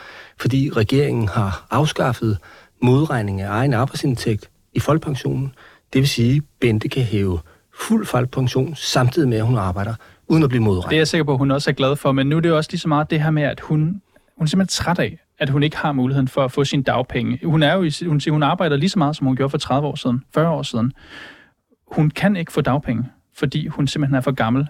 fordi 0.40 0.70
regeringen 0.70 1.28
har 1.28 1.66
afskaffet 1.70 2.38
modregning 2.82 3.40
af 3.40 3.48
egen 3.48 3.74
arbejdsindtægt 3.74 4.50
i 4.72 4.80
folkepensionen. 4.80 5.54
Det 5.92 6.00
vil 6.00 6.08
sige, 6.08 6.36
at 6.36 6.42
Bente 6.60 6.88
kan 6.88 7.02
hæve 7.02 7.38
fuld 7.74 8.06
folkepension 8.06 8.74
samtidig 8.76 9.28
med, 9.28 9.38
at 9.38 9.46
hun 9.46 9.58
arbejder, 9.58 9.94
uden 10.32 10.42
at 10.42 10.48
blive 10.48 10.62
modregnet. 10.62 10.90
Det 10.90 10.96
er 10.96 11.00
jeg 11.00 11.08
sikker 11.08 11.24
på, 11.24 11.32
at 11.32 11.38
hun 11.38 11.50
også 11.50 11.70
er 11.70 11.74
glad 11.74 11.96
for, 11.96 12.12
men 12.12 12.26
nu 12.26 12.36
er 12.36 12.40
det 12.40 12.48
jo 12.48 12.56
også 12.56 12.70
lige 12.72 12.80
så 12.80 12.88
meget 12.88 13.10
det 13.10 13.22
her 13.22 13.30
med, 13.30 13.42
at 13.42 13.60
hun, 13.60 13.78
hun 14.36 14.44
er 14.44 14.46
simpelthen 14.46 14.66
træt 14.84 14.98
af, 14.98 15.18
at 15.38 15.48
hun 15.50 15.62
ikke 15.62 15.76
har 15.76 15.92
muligheden 15.92 16.28
for 16.28 16.44
at 16.44 16.52
få 16.52 16.64
sin 16.64 16.82
dagpenge. 16.82 17.40
Hun, 17.44 17.62
er 17.62 17.74
jo, 17.74 17.82
i- 17.82 18.06
hun 18.06 18.20
siger, 18.20 18.32
hun 18.32 18.42
arbejder 18.42 18.76
lige 18.76 18.88
så 18.90 18.98
meget, 18.98 19.16
som 19.16 19.26
hun 19.26 19.36
gjorde 19.36 19.50
for 19.50 19.58
30 19.58 19.88
år 19.88 19.94
siden, 19.94 20.22
40 20.34 20.48
år 20.50 20.62
siden. 20.62 20.92
Hun 21.92 22.10
kan 22.10 22.36
ikke 22.36 22.52
få 22.52 22.60
dagpenge, 22.60 23.04
fordi 23.36 23.66
hun 23.66 23.86
simpelthen 23.86 24.16
er 24.16 24.20
for 24.20 24.30
gammel. 24.32 24.66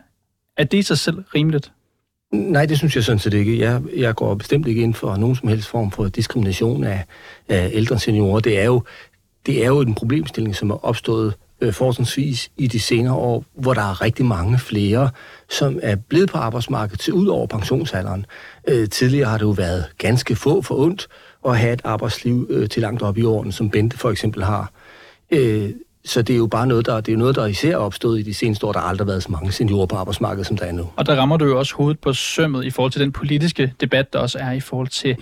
Er 0.57 0.65
det 0.65 0.79
i 0.79 0.83
sig 0.83 0.99
selv 0.99 1.25
rimeligt? 1.35 1.73
Nej, 2.33 2.67
det 2.67 2.79
synes 2.79 2.97
jeg 2.97 3.05
sådan 3.05 3.19
set 3.19 3.35
ikke. 3.35 3.59
Jeg, 3.59 3.83
jeg 3.97 4.15
går 4.15 4.35
bestemt 4.35 4.67
ikke 4.67 4.83
ind 4.83 4.95
for 4.95 5.17
nogen 5.17 5.37
som 5.37 5.49
helst 5.49 5.69
form 5.69 5.91
for 5.91 6.09
diskrimination 6.09 6.85
af, 6.85 7.05
af 7.49 7.71
ældre 7.73 7.99
seniorer. 7.99 8.41
Det 8.41 8.61
er, 8.61 8.65
jo, 8.65 8.83
det 9.47 9.63
er 9.65 9.67
jo 9.69 9.81
en 9.81 9.95
problemstilling, 9.95 10.57
som 10.57 10.71
er 10.71 10.85
opstået 10.85 11.35
øh, 11.63 11.73
forholdsvis 11.73 12.51
i 12.57 12.67
de 12.67 12.81
senere 12.81 13.15
år, 13.15 13.45
hvor 13.55 13.75
der 13.75 13.83
er 13.83 14.03
rigtig 14.03 14.27
mange 14.27 14.59
flere, 14.59 15.11
som 15.51 15.79
er 15.83 15.97
blevet 15.97 16.31
på 16.31 16.39
arbejdsmarkedet 16.39 17.01
til 17.01 17.13
ud 17.13 17.27
over 17.27 17.47
pensionsalderen. 17.47 18.27
Øh, 18.69 18.89
tidligere 18.89 19.29
har 19.29 19.39
det 19.39 19.45
jo 19.45 19.51
været 19.51 19.85
ganske 19.99 20.37
få 20.37 20.63
for 20.63 20.75
ondt 20.75 21.09
at 21.47 21.59
have 21.59 21.73
et 21.73 21.81
arbejdsliv 21.85 22.47
øh, 22.51 22.69
til 22.69 22.83
langt 22.83 23.03
op 23.03 23.19
i 23.19 23.25
årene, 23.25 23.53
som 23.53 23.71
Bente 23.71 23.99
for 23.99 24.11
eksempel 24.11 24.45
har. 24.45 24.73
Øh, 25.31 25.71
så 26.05 26.23
det 26.23 26.33
er 26.33 26.39
jo 26.39 26.47
bare 26.47 26.67
noget, 26.67 26.87
der, 26.87 27.01
det 27.01 27.13
er 27.13 27.17
noget, 27.17 27.37
der 27.37 27.47
især 27.47 27.73
er 27.73 27.77
opstået 27.77 28.19
i 28.21 28.23
de 28.23 28.35
seneste 28.35 28.67
år. 28.67 28.73
Der 28.73 28.81
har 28.81 28.89
aldrig 28.89 29.07
været 29.07 29.23
så 29.23 29.33
mange 29.33 29.53
seniorer 29.53 29.87
på 29.87 29.97
arbejdsmarkedet, 29.97 30.47
som 30.47 30.57
der 30.57 30.65
er 30.65 30.73
nu. 30.73 30.89
Og 30.97 31.07
der 31.07 31.17
rammer 31.17 31.37
du 31.37 31.45
jo 31.45 31.59
også 31.59 31.75
hovedet 31.75 32.01
på 32.01 32.13
sømmet 32.13 32.65
i 32.65 32.71
forhold 32.71 32.93
til 32.93 33.01
den 33.01 33.13
politiske 33.13 33.75
debat, 33.81 34.13
der 34.13 34.19
også 34.19 34.39
er 34.39 34.53
i 34.53 34.61
forhold 34.61 34.89
til 34.89 35.17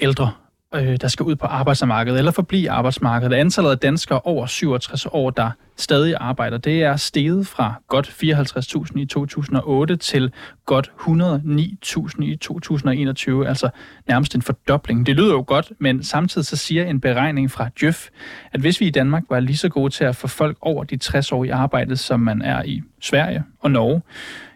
ældre, 0.00 0.32
øh, 0.74 0.96
der 1.00 1.08
skal 1.08 1.24
ud 1.24 1.36
på 1.36 1.46
arbejdsmarkedet 1.46 2.18
eller 2.18 2.32
forblive 2.32 2.70
arbejdsmarkedet. 2.70 3.36
Antallet 3.36 3.70
af 3.70 3.78
danskere 3.78 4.20
over 4.20 4.46
67 4.46 5.06
år, 5.06 5.30
der 5.30 5.50
stadig 5.76 6.14
arbejder, 6.20 6.58
det 6.58 6.82
er 6.82 6.96
steget 6.96 7.46
fra 7.46 7.74
godt 7.88 8.06
54.000 8.06 8.98
i 9.00 9.06
2008 9.06 9.96
til 9.96 10.32
godt 10.66 10.92
109.000 11.00 12.22
i 12.22 12.36
2021, 12.36 13.48
altså 13.48 13.70
nærmest 14.08 14.34
en 14.34 14.42
fordobling. 14.42 15.06
Det 15.06 15.16
lyder 15.16 15.32
jo 15.32 15.44
godt, 15.46 15.72
men 15.78 16.04
samtidig 16.04 16.46
så 16.46 16.56
siger 16.56 16.84
en 16.84 17.00
beregning 17.00 17.50
fra 17.50 17.68
Djøf, 17.80 18.08
at 18.52 18.60
hvis 18.60 18.80
vi 18.80 18.86
i 18.86 18.90
Danmark 18.90 19.22
var 19.30 19.40
lige 19.40 19.56
så 19.56 19.68
gode 19.68 19.90
til 19.90 20.04
at 20.04 20.16
få 20.16 20.26
folk 20.26 20.56
over 20.60 20.84
de 20.84 20.96
60 20.96 21.32
år 21.32 21.44
i 21.44 21.48
arbejde, 21.48 21.96
som 21.96 22.20
man 22.20 22.42
er 22.42 22.62
i 22.62 22.82
Sverige 23.00 23.44
og 23.60 23.70
Norge, 23.70 24.02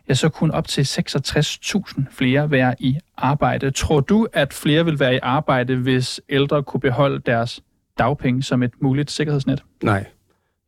ja, 0.08 0.14
så 0.14 0.28
kunne 0.28 0.54
op 0.54 0.68
til 0.68 0.82
66.000 0.82 2.02
flere 2.10 2.50
være 2.50 2.74
i 2.78 2.98
arbejde. 3.16 3.70
Tror 3.70 4.00
du, 4.00 4.26
at 4.32 4.52
flere 4.52 4.84
vil 4.84 4.98
være 4.98 5.14
i 5.14 5.18
arbejde, 5.22 5.76
hvis 5.76 6.20
ældre 6.28 6.62
kunne 6.62 6.80
beholde 6.80 7.18
deres 7.18 7.60
dagpenge 7.98 8.42
som 8.42 8.62
et 8.62 8.72
muligt 8.80 9.10
sikkerhedsnet? 9.10 9.62
Nej. 9.82 10.04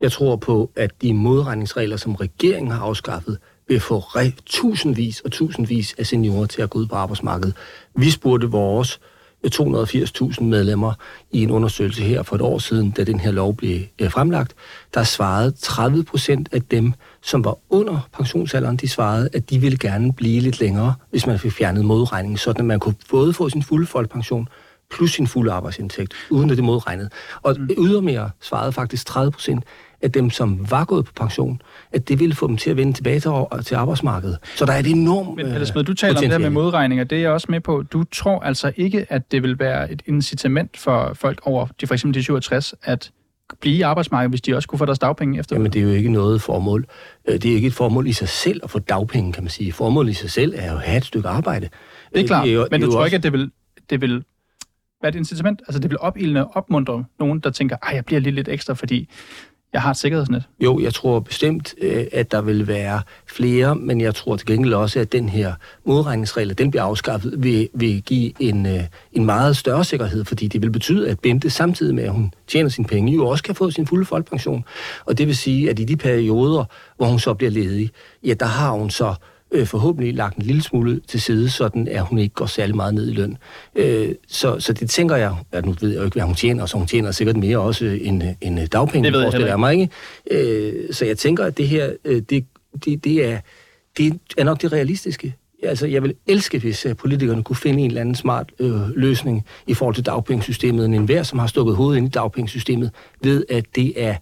Jeg 0.00 0.12
tror 0.12 0.36
på, 0.36 0.70
at 0.76 1.02
de 1.02 1.14
modregningsregler, 1.14 1.96
som 1.96 2.14
regeringen 2.14 2.72
har 2.72 2.80
afskaffet, 2.80 3.38
vil 3.68 3.80
få 3.80 4.02
tusindvis 4.46 5.20
og 5.20 5.32
tusindvis 5.32 5.94
af 5.98 6.06
seniorer 6.06 6.46
til 6.46 6.62
at 6.62 6.70
gå 6.70 6.78
ud 6.78 6.86
på 6.86 6.94
arbejdsmarkedet. 6.94 7.54
Vi 7.96 8.10
spurgte 8.10 8.46
vores 8.46 9.00
280.000 9.48 10.42
medlemmer 10.42 10.92
i 11.32 11.42
en 11.42 11.50
undersøgelse 11.50 12.02
her 12.02 12.22
for 12.22 12.36
et 12.36 12.42
år 12.42 12.58
siden, 12.58 12.90
da 12.90 13.04
den 13.04 13.20
her 13.20 13.30
lov 13.30 13.54
blev 13.54 13.80
øh, 13.98 14.10
fremlagt. 14.10 14.54
Der 14.94 15.02
svarede 15.02 15.50
30 15.50 16.04
procent 16.04 16.48
af 16.52 16.62
dem, 16.62 16.92
som 17.22 17.44
var 17.44 17.58
under 17.70 18.08
pensionsalderen, 18.12 18.76
de 18.76 18.88
svarede, 18.88 19.28
at 19.32 19.50
de 19.50 19.58
ville 19.58 19.78
gerne 19.78 20.12
blive 20.12 20.40
lidt 20.40 20.60
længere, 20.60 20.94
hvis 21.10 21.26
man 21.26 21.38
fik 21.38 21.52
fjernet 21.52 21.84
modregningen, 21.84 22.38
sådan 22.38 22.60
at 22.60 22.66
man 22.66 22.80
kunne 22.80 22.94
både 23.10 23.32
få 23.32 23.48
sin 23.48 23.62
fulde 23.62 23.86
folkepension 23.86 24.48
plus 24.94 25.12
sin 25.12 25.26
fulde 25.26 25.52
arbejdsindtægt, 25.52 26.14
uden 26.30 26.50
at 26.50 26.56
det 26.56 26.64
modregnede. 26.64 27.10
Og 27.42 27.56
mm. 27.58 27.68
ydermere 27.78 28.30
svarede 28.40 28.72
faktisk 28.72 29.06
30 29.06 29.32
procent 29.32 29.64
af 30.02 30.12
dem, 30.12 30.30
som 30.30 30.70
var 30.70 30.84
gået 30.84 31.04
på 31.04 31.12
pension, 31.16 31.62
at 31.92 32.08
det 32.08 32.20
ville 32.20 32.34
få 32.34 32.46
dem 32.46 32.56
til 32.56 32.70
at 32.70 32.76
vende 32.76 32.92
tilbage 32.92 33.20
til, 33.20 33.30
til 33.64 33.74
arbejdsmarkedet. 33.74 34.38
Så 34.56 34.66
der 34.66 34.72
er 34.72 34.78
et 34.78 34.86
enormt 34.86 35.36
Men 35.36 35.46
Pelle 35.46 35.66
Smed, 35.66 35.84
du 35.84 35.94
taler 35.94 36.16
om 36.16 36.22
det 36.22 36.30
her 36.30 36.38
med 36.38 36.50
modregninger, 36.50 37.04
det 37.04 37.18
er 37.18 37.22
jeg 37.22 37.30
også 37.30 37.46
med 37.50 37.60
på. 37.60 37.82
Du 37.82 38.04
tror 38.04 38.40
altså 38.40 38.72
ikke, 38.76 39.06
at 39.08 39.32
det 39.32 39.42
vil 39.42 39.58
være 39.58 39.92
et 39.92 40.02
incitament 40.06 40.76
for 40.76 41.10
folk 41.14 41.40
over 41.42 41.66
de, 41.80 41.86
for 41.86 41.94
eksempel 41.94 42.14
de 42.14 42.22
67, 42.22 42.74
at 42.82 43.10
blive 43.60 43.76
i 43.76 43.80
arbejdsmarkedet, 43.80 44.30
hvis 44.30 44.40
de 44.40 44.56
også 44.56 44.68
kunne 44.68 44.78
få 44.78 44.84
deres 44.84 44.98
dagpenge 44.98 45.38
efter? 45.38 45.56
Jamen, 45.56 45.72
det 45.72 45.78
er 45.78 45.82
jo 45.82 45.90
ikke 45.90 46.12
noget 46.12 46.42
formål. 46.42 46.86
Øh, 47.28 47.34
det 47.34 47.50
er 47.50 47.54
ikke 47.54 47.66
et 47.66 47.74
formål 47.74 48.06
i 48.06 48.12
sig 48.12 48.28
selv 48.28 48.60
at 48.64 48.70
få 48.70 48.78
dagpenge, 48.78 49.32
kan 49.32 49.42
man 49.42 49.50
sige. 49.50 49.72
Formålet 49.72 50.10
i 50.10 50.14
sig 50.14 50.30
selv 50.30 50.54
er 50.56 50.72
jo 50.72 50.76
at 50.76 50.82
have 50.82 50.96
et 50.96 51.04
stykke 51.04 51.28
arbejde. 51.28 51.68
Det 52.14 52.22
er 52.22 52.26
klart, 52.26 52.44
det 52.44 52.50
er 52.50 52.54
jo, 52.54 52.68
men 52.70 52.80
du 52.80 52.90
tror 52.90 53.00
også... 53.00 53.04
ikke, 53.04 53.16
at 53.16 53.22
det 53.22 53.32
vil, 53.32 53.50
det 53.90 54.00
vil 54.00 54.24
være 55.04 55.10
et 55.10 55.18
incitament? 55.18 55.62
Altså, 55.68 55.78
det 55.78 55.90
vil 55.90 55.98
opildne 56.00 56.56
opmuntre 56.56 57.04
nogen, 57.18 57.40
der 57.40 57.50
tænker, 57.50 57.76
at 57.82 57.94
jeg 57.94 58.04
bliver 58.04 58.20
lige 58.20 58.34
lidt 58.34 58.48
ekstra, 58.48 58.74
fordi 58.74 59.08
jeg 59.72 59.82
har 59.82 59.90
et 59.90 59.96
sikkerhedsnet? 59.96 60.42
Jo, 60.60 60.80
jeg 60.80 60.94
tror 60.94 61.20
bestemt, 61.20 61.74
øh, 61.80 62.04
at 62.12 62.32
der 62.32 62.40
vil 62.42 62.66
være 62.66 63.02
flere, 63.26 63.74
men 63.74 64.00
jeg 64.00 64.14
tror 64.14 64.36
til 64.36 64.46
gengæld 64.46 64.74
også, 64.74 65.00
at 65.00 65.12
den 65.12 65.28
her 65.28 65.54
modregningsregel, 65.84 66.58
den 66.58 66.70
bliver 66.70 66.82
afskaffet, 66.82 67.34
vil, 67.38 67.68
vil 67.74 68.02
give 68.02 68.32
en, 68.42 68.66
øh, 68.66 68.80
en 69.12 69.24
meget 69.24 69.56
større 69.56 69.84
sikkerhed, 69.84 70.24
fordi 70.24 70.48
det 70.48 70.62
vil 70.62 70.70
betyde, 70.70 71.10
at 71.10 71.20
Bente 71.20 71.50
samtidig 71.50 71.94
med, 71.94 72.04
at 72.04 72.12
hun 72.12 72.32
tjener 72.46 72.68
sine 72.68 72.86
penge, 72.86 73.14
jo 73.14 73.26
også 73.26 73.44
kan 73.44 73.54
få 73.54 73.70
sin 73.70 73.86
fulde 73.86 74.04
folkepension. 74.04 74.64
Og 75.04 75.18
det 75.18 75.26
vil 75.26 75.36
sige, 75.36 75.70
at 75.70 75.78
i 75.78 75.84
de 75.84 75.96
perioder, 75.96 76.64
hvor 76.96 77.06
hun 77.06 77.18
så 77.18 77.34
bliver 77.34 77.50
ledig, 77.50 77.90
ja, 78.24 78.34
der 78.34 78.46
har 78.46 78.70
hun 78.70 78.90
så 78.90 79.08
øh, 79.08 79.33
forhåbentlig 79.64 80.14
lagt 80.14 80.36
en 80.36 80.42
lille 80.42 80.62
smule 80.62 81.00
til 81.08 81.20
side, 81.20 81.50
sådan 81.50 81.88
at 81.88 82.02
hun 82.02 82.18
ikke 82.18 82.34
går 82.34 82.46
særlig 82.46 82.76
meget 82.76 82.94
ned 82.94 83.10
i 83.10 83.12
løn. 83.12 83.36
Øh, 83.74 84.14
så, 84.28 84.60
så 84.60 84.72
det 84.72 84.90
tænker 84.90 85.16
jeg, 85.16 85.36
at 85.52 85.66
nu 85.66 85.74
ved 85.80 85.90
jeg 85.90 85.98
jo 85.98 86.04
ikke, 86.04 86.14
hvad 86.14 86.24
hun 86.24 86.34
tjener, 86.34 86.66
så 86.66 86.76
hun 86.76 86.86
tjener 86.86 87.10
sikkert 87.10 87.36
mere 87.36 87.58
også 87.58 87.84
end, 87.84 88.22
end 88.40 88.68
dagpenge, 88.68 89.06
det 89.06 89.12
ved 89.12 89.32
jeg, 89.32 89.40
jeg 89.40 89.60
mig, 89.60 89.74
ikke? 89.74 89.88
Øh, 90.30 90.94
så 90.94 91.04
jeg 91.04 91.18
tænker, 91.18 91.44
at 91.44 91.58
det 91.58 91.68
her, 91.68 91.90
øh, 92.04 92.22
det, 92.30 92.46
det, 92.84 93.04
det, 93.04 93.24
er, 93.24 93.38
det 93.98 94.20
er 94.38 94.44
nok 94.44 94.62
det 94.62 94.72
realistiske. 94.72 95.34
Altså, 95.62 95.86
jeg 95.86 96.02
vil 96.02 96.14
elske, 96.26 96.58
hvis 96.58 96.86
øh, 96.86 96.96
politikerne 96.96 97.42
kunne 97.42 97.56
finde 97.56 97.80
en 97.80 97.86
eller 97.86 98.00
anden 98.00 98.14
smart 98.14 98.52
øh, 98.58 98.88
løsning 98.96 99.44
i 99.66 99.74
forhold 99.74 99.94
til 99.94 100.06
dagpengesystemet, 100.06 100.84
en 100.84 100.94
enhver, 100.94 101.22
som 101.22 101.38
har 101.38 101.46
stukket 101.46 101.76
hovedet 101.76 101.98
ind 101.98 102.06
i 102.06 102.10
dagpengesystemet, 102.10 102.90
ved 103.22 103.44
at 103.50 103.64
det 103.74 104.04
er 104.04 104.16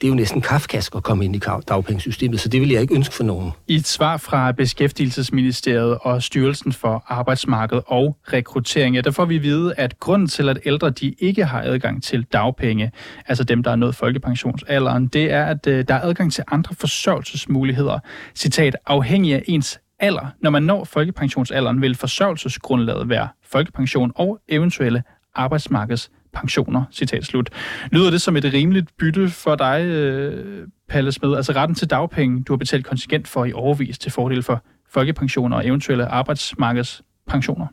det 0.00 0.06
er 0.06 0.08
jo 0.08 0.14
næsten 0.14 0.40
kafkask 0.40 0.94
at 0.94 1.02
komme 1.02 1.24
ind 1.24 1.36
i 1.36 1.40
dagpengesystemet, 1.68 2.40
så 2.40 2.48
det 2.48 2.60
vil 2.60 2.70
jeg 2.70 2.80
ikke 2.80 2.94
ønske 2.94 3.14
for 3.14 3.24
nogen. 3.24 3.52
I 3.68 3.74
et 3.74 3.86
svar 3.86 4.16
fra 4.16 4.52
Beskæftigelsesministeriet 4.52 5.98
og 6.00 6.22
Styrelsen 6.22 6.72
for 6.72 7.04
Arbejdsmarked 7.08 7.80
og 7.86 8.16
Rekruttering, 8.32 8.94
ja, 8.94 9.00
der 9.00 9.10
får 9.10 9.24
vi 9.24 9.38
vide, 9.38 9.74
at 9.76 10.00
grunden 10.00 10.28
til, 10.28 10.48
at 10.48 10.58
ældre 10.64 10.90
de 10.90 11.14
ikke 11.18 11.44
har 11.44 11.62
adgang 11.62 12.02
til 12.02 12.22
dagpenge, 12.32 12.92
altså 13.26 13.44
dem, 13.44 13.62
der 13.62 13.70
er 13.70 13.76
nået 13.76 13.94
folkepensionsalderen, 13.94 15.06
det 15.06 15.32
er, 15.32 15.44
at 15.44 15.66
øh, 15.66 15.84
der 15.88 15.94
er 15.94 16.00
adgang 16.00 16.32
til 16.32 16.44
andre 16.50 16.74
forsørgelsesmuligheder. 16.74 17.98
Citat, 18.34 18.76
afhængig 18.86 19.34
af 19.34 19.42
ens 19.46 19.80
alder. 19.98 20.26
Når 20.40 20.50
man 20.50 20.62
når 20.62 20.84
folkepensionsalderen, 20.84 21.82
vil 21.82 21.94
forsørgelsesgrundlaget 21.94 23.08
være 23.08 23.28
folkepension 23.44 24.12
og 24.14 24.40
eventuelle 24.48 25.02
arbejdsmarkeds 25.34 26.10
pensioner, 26.36 26.84
citat 26.92 27.24
slut. 27.24 27.50
Lyder 27.92 28.10
det 28.10 28.20
som 28.20 28.36
et 28.36 28.44
rimeligt 28.52 28.96
bytte 28.98 29.28
for 29.28 29.54
dig, 29.54 29.80
øh, 29.86 30.68
Palle 30.88 31.12
Smed? 31.12 31.36
Altså 31.36 31.52
retten 31.52 31.74
til 31.74 31.90
dagpenge, 31.90 32.42
du 32.44 32.52
har 32.52 32.56
betalt 32.56 32.86
kontingent 32.86 33.28
for 33.28 33.44
i 33.44 33.52
overvis 33.52 33.98
til 33.98 34.12
fordel 34.12 34.42
for 34.42 34.64
folkepensioner 34.90 35.56
og 35.56 35.66
eventuelle 35.66 36.06
arbejdsmarkedspensioner? 36.06 37.66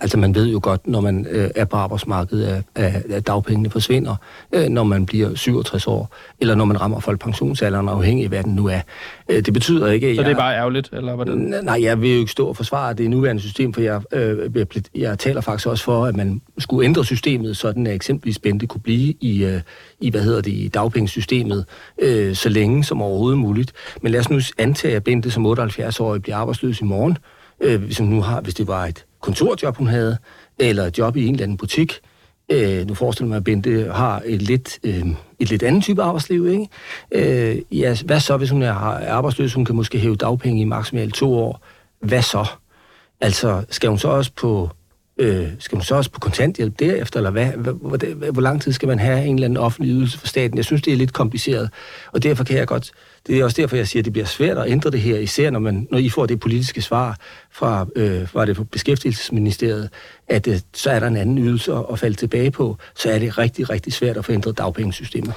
Altså 0.00 0.18
man 0.18 0.34
ved 0.34 0.46
jo 0.46 0.60
godt, 0.62 0.86
når 0.86 1.00
man 1.00 1.26
øh, 1.30 1.50
er 1.54 1.64
på 1.64 1.76
arbejdsmarkedet, 1.76 2.64
at, 2.74 3.02
at, 3.10 3.26
dagpengene 3.26 3.70
forsvinder, 3.70 4.16
øh, 4.52 4.68
når 4.68 4.84
man 4.84 5.06
bliver 5.06 5.34
67 5.34 5.86
år, 5.86 6.14
eller 6.40 6.54
når 6.54 6.64
man 6.64 6.80
rammer 6.80 7.00
folkepensionsalderen, 7.00 7.88
afhængig 7.88 8.24
af 8.24 8.28
hvad 8.28 8.42
den 8.42 8.54
nu 8.54 8.66
er. 8.66 8.80
Øh, 9.28 9.42
det 9.42 9.54
betyder 9.54 9.90
ikke, 9.90 10.06
at 10.06 10.16
Så 10.16 10.22
jeg, 10.22 10.28
det 10.28 10.34
er 10.34 10.38
bare 10.38 10.56
ærgerligt, 10.56 10.90
eller 10.92 11.14
hvordan? 11.14 11.54
Nej, 11.62 11.82
jeg 11.82 12.00
vil 12.00 12.12
jo 12.12 12.18
ikke 12.18 12.32
stå 12.32 12.46
og 12.46 12.56
forsvare 12.56 12.94
det 12.94 13.10
nuværende 13.10 13.42
system, 13.42 13.74
for 13.74 13.80
jeg, 13.80 14.00
øh, 14.12 14.50
jeg, 14.54 14.66
jeg 14.94 15.18
taler 15.18 15.40
faktisk 15.40 15.68
også 15.68 15.84
for, 15.84 16.04
at 16.04 16.16
man 16.16 16.42
skulle 16.58 16.84
ændre 16.84 17.04
systemet, 17.04 17.56
sådan 17.56 17.86
at 17.86 17.94
eksempelvis 17.94 18.38
Bente 18.38 18.66
kunne 18.66 18.80
blive 18.80 19.14
i, 19.20 19.44
øh, 19.44 19.60
i 20.00 20.10
hvad 20.10 20.22
hedder 20.22 20.40
det, 20.40 20.52
i 20.52 20.68
dagpengesystemet, 20.68 21.64
øh, 21.98 22.34
så 22.34 22.48
længe 22.48 22.84
som 22.84 23.02
overhovedet 23.02 23.38
muligt. 23.38 23.72
Men 24.02 24.12
lad 24.12 24.20
os 24.20 24.30
nu 24.30 24.40
antage, 24.58 24.96
at 24.96 25.04
Bente 25.04 25.30
som 25.30 25.46
78-årig 25.46 26.22
bliver 26.22 26.36
arbejdsløs 26.36 26.80
i 26.80 26.84
morgen, 26.84 27.18
øh, 27.60 27.82
hvis, 27.82 28.00
nu 28.00 28.20
har, 28.20 28.40
hvis 28.40 28.54
det 28.54 28.68
var 28.68 28.86
et 28.86 29.04
kontorjob, 29.20 29.76
hun 29.76 29.86
havde, 29.86 30.18
eller 30.58 30.84
et 30.84 30.98
job 30.98 31.16
i 31.16 31.26
en 31.26 31.34
eller 31.34 31.44
anden 31.44 31.56
butik. 31.56 32.00
Øh, 32.52 32.86
nu 32.86 32.94
forestiller 32.94 33.28
mig, 33.28 33.36
at 33.36 33.44
Bente 33.44 33.90
har 33.92 34.22
et 34.24 34.42
lidt, 34.42 34.78
øh, 34.84 35.06
et 35.38 35.50
lidt 35.50 35.62
andet 35.62 35.82
type 35.82 36.02
arbejdsliv. 36.02 36.48
Ikke? 36.48 36.68
Øh, 37.12 37.78
ja, 37.78 37.96
hvad 38.04 38.20
så, 38.20 38.36
hvis 38.36 38.50
hun 38.50 38.62
er 38.62 38.72
arbejdsløs? 38.72 39.54
Hun 39.54 39.64
kan 39.64 39.74
måske 39.74 39.98
hæve 39.98 40.16
dagpenge 40.16 40.60
i 40.60 40.64
maksimalt 40.64 41.14
to 41.14 41.34
år. 41.34 41.66
Hvad 42.00 42.22
så? 42.22 42.46
Altså, 43.20 43.64
skal 43.70 43.88
hun 43.88 43.98
så 43.98 44.08
også 44.08 44.30
på 44.36 44.70
Øh, 45.20 45.48
skal 45.58 45.76
hun 45.76 45.84
så 45.84 45.94
også 45.94 46.10
på 46.10 46.20
kontanthjælp 46.20 46.78
derefter, 46.78 47.18
eller 47.18 47.30
hvad? 47.30 47.46
Hvor, 47.46 47.72
hvor, 47.72 48.30
hvor 48.32 48.42
lang 48.42 48.62
tid 48.62 48.72
skal 48.72 48.88
man 48.88 48.98
have 48.98 49.24
en 49.24 49.34
eller 49.34 49.44
anden 49.44 49.56
offentlig 49.56 49.92
ydelse 49.92 50.18
for 50.18 50.26
staten? 50.26 50.56
Jeg 50.56 50.64
synes, 50.64 50.82
det 50.82 50.92
er 50.92 50.96
lidt 50.96 51.12
kompliceret, 51.12 51.70
og 52.12 52.22
derfor 52.22 52.44
kan 52.44 52.56
jeg 52.56 52.66
godt... 52.66 52.92
Det 53.26 53.38
er 53.38 53.44
også 53.44 53.62
derfor, 53.62 53.76
jeg 53.76 53.88
siger, 53.88 54.00
at 54.00 54.04
det 54.04 54.12
bliver 54.12 54.26
svært 54.26 54.58
at 54.58 54.70
ændre 54.70 54.90
det 54.90 55.00
her, 55.00 55.18
især 55.18 55.50
når, 55.50 55.58
man, 55.58 55.88
når 55.90 55.98
I 55.98 56.08
får 56.08 56.26
det 56.26 56.40
politiske 56.40 56.82
svar 56.82 57.16
fra, 57.50 57.86
øh, 57.96 58.28
fra 58.28 58.46
det 58.46 58.56
fra 58.56 58.64
Beskæftigelsesministeriet, 58.64 59.90
at 60.28 60.48
øh, 60.48 60.60
så 60.74 60.90
er 60.90 61.00
der 61.00 61.06
en 61.06 61.16
anden 61.16 61.38
ydelse 61.38 61.72
at, 61.92 61.98
falde 61.98 62.16
tilbage 62.16 62.50
på, 62.50 62.76
så 62.94 63.10
er 63.10 63.18
det 63.18 63.38
rigtig, 63.38 63.70
rigtig 63.70 63.92
svært 63.92 64.16
at 64.16 64.24
få 64.24 64.32
ændret 64.32 64.58
dagpengesystemet. 64.58 65.34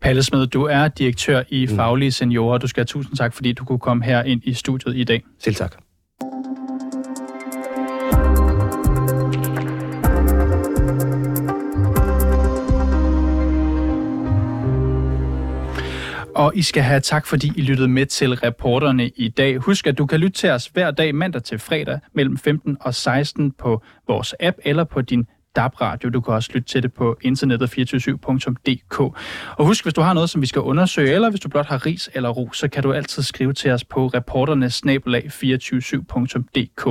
Palle 0.00 0.22
Smed, 0.22 0.46
du 0.46 0.62
er 0.62 0.88
direktør 0.88 1.42
i 1.48 1.66
mm. 1.66 1.76
Faglige 1.76 2.12
Seniorer. 2.12 2.58
Du 2.58 2.66
skal 2.66 2.80
have 2.80 2.86
tusind 2.86 3.16
tak, 3.16 3.34
fordi 3.34 3.52
du 3.52 3.64
kunne 3.64 3.78
komme 3.78 4.04
her 4.04 4.22
ind 4.22 4.40
i 4.44 4.54
studiet 4.54 4.96
i 4.96 5.04
dag. 5.04 5.22
Selv 5.38 5.54
tak. 5.54 5.85
Og 16.46 16.56
I 16.56 16.62
skal 16.62 16.82
have 16.82 17.00
tak, 17.00 17.26
fordi 17.26 17.52
I 17.56 17.62
lyttede 17.62 17.88
med 17.88 18.06
til 18.06 18.34
reporterne 18.34 19.08
i 19.08 19.28
dag. 19.28 19.56
Husk, 19.56 19.86
at 19.86 19.98
du 19.98 20.06
kan 20.06 20.20
lytte 20.20 20.38
til 20.38 20.50
os 20.50 20.66
hver 20.66 20.90
dag 20.90 21.14
mandag 21.14 21.42
til 21.42 21.58
fredag 21.58 22.00
mellem 22.12 22.38
15 22.38 22.76
og 22.80 22.94
16 22.94 23.52
på 23.52 23.82
vores 24.08 24.34
app 24.40 24.58
eller 24.64 24.84
på 24.84 25.00
din 25.00 25.26
DAB-radio. 25.56 26.08
Du 26.08 26.20
kan 26.20 26.34
også 26.34 26.50
lytte 26.52 26.68
til 26.68 26.82
det 26.82 26.92
på 26.92 27.16
internettet 27.22 27.78
247.dk. 27.78 29.00
Og 29.56 29.66
husk, 29.66 29.84
hvis 29.84 29.94
du 29.94 30.00
har 30.00 30.12
noget, 30.12 30.30
som 30.30 30.42
vi 30.42 30.46
skal 30.46 30.62
undersøge, 30.62 31.14
eller 31.14 31.30
hvis 31.30 31.40
du 31.40 31.48
blot 31.48 31.66
har 31.66 31.86
ris 31.86 32.10
eller 32.14 32.28
ro, 32.28 32.52
så 32.52 32.68
kan 32.68 32.82
du 32.82 32.92
altid 32.92 33.22
skrive 33.22 33.52
til 33.52 33.70
os 33.70 33.84
på 33.84 34.06
reporternes 34.06 34.82
247.dk. 34.82 36.84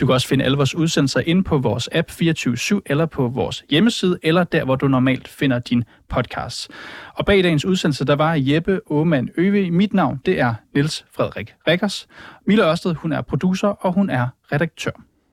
Du 0.00 0.06
kan 0.06 0.10
også 0.10 0.28
finde 0.28 0.44
alle 0.44 0.56
vores 0.56 0.74
udsendelser 0.74 1.20
inde 1.20 1.44
på 1.44 1.58
vores 1.58 1.88
app 1.92 2.08
247 2.08 2.80
eller 2.86 3.06
på 3.06 3.28
vores 3.28 3.64
hjemmeside, 3.70 4.18
eller 4.22 4.44
der, 4.44 4.64
hvor 4.64 4.76
du 4.76 4.88
normalt 4.88 5.28
finder 5.28 5.58
din 5.58 5.84
podcast. 6.08 6.70
Og 7.14 7.26
bag 7.26 7.44
dagens 7.44 7.64
udsendelse, 7.64 8.04
der 8.04 8.16
var 8.16 8.34
Jeppe 8.38 8.80
Aumann 8.90 9.28
Øve. 9.36 9.70
Mit 9.70 9.94
navn, 9.94 10.20
det 10.26 10.40
er 10.40 10.54
Niels 10.74 11.04
Frederik 11.16 11.54
Rikkers. 11.68 12.08
Mille 12.46 12.70
Ørsted, 12.70 12.94
hun 12.94 13.12
er 13.12 13.22
producer, 13.22 13.68
og 13.68 13.92
hun 13.92 14.10
er 14.10 14.28
redaktør. 14.52 15.07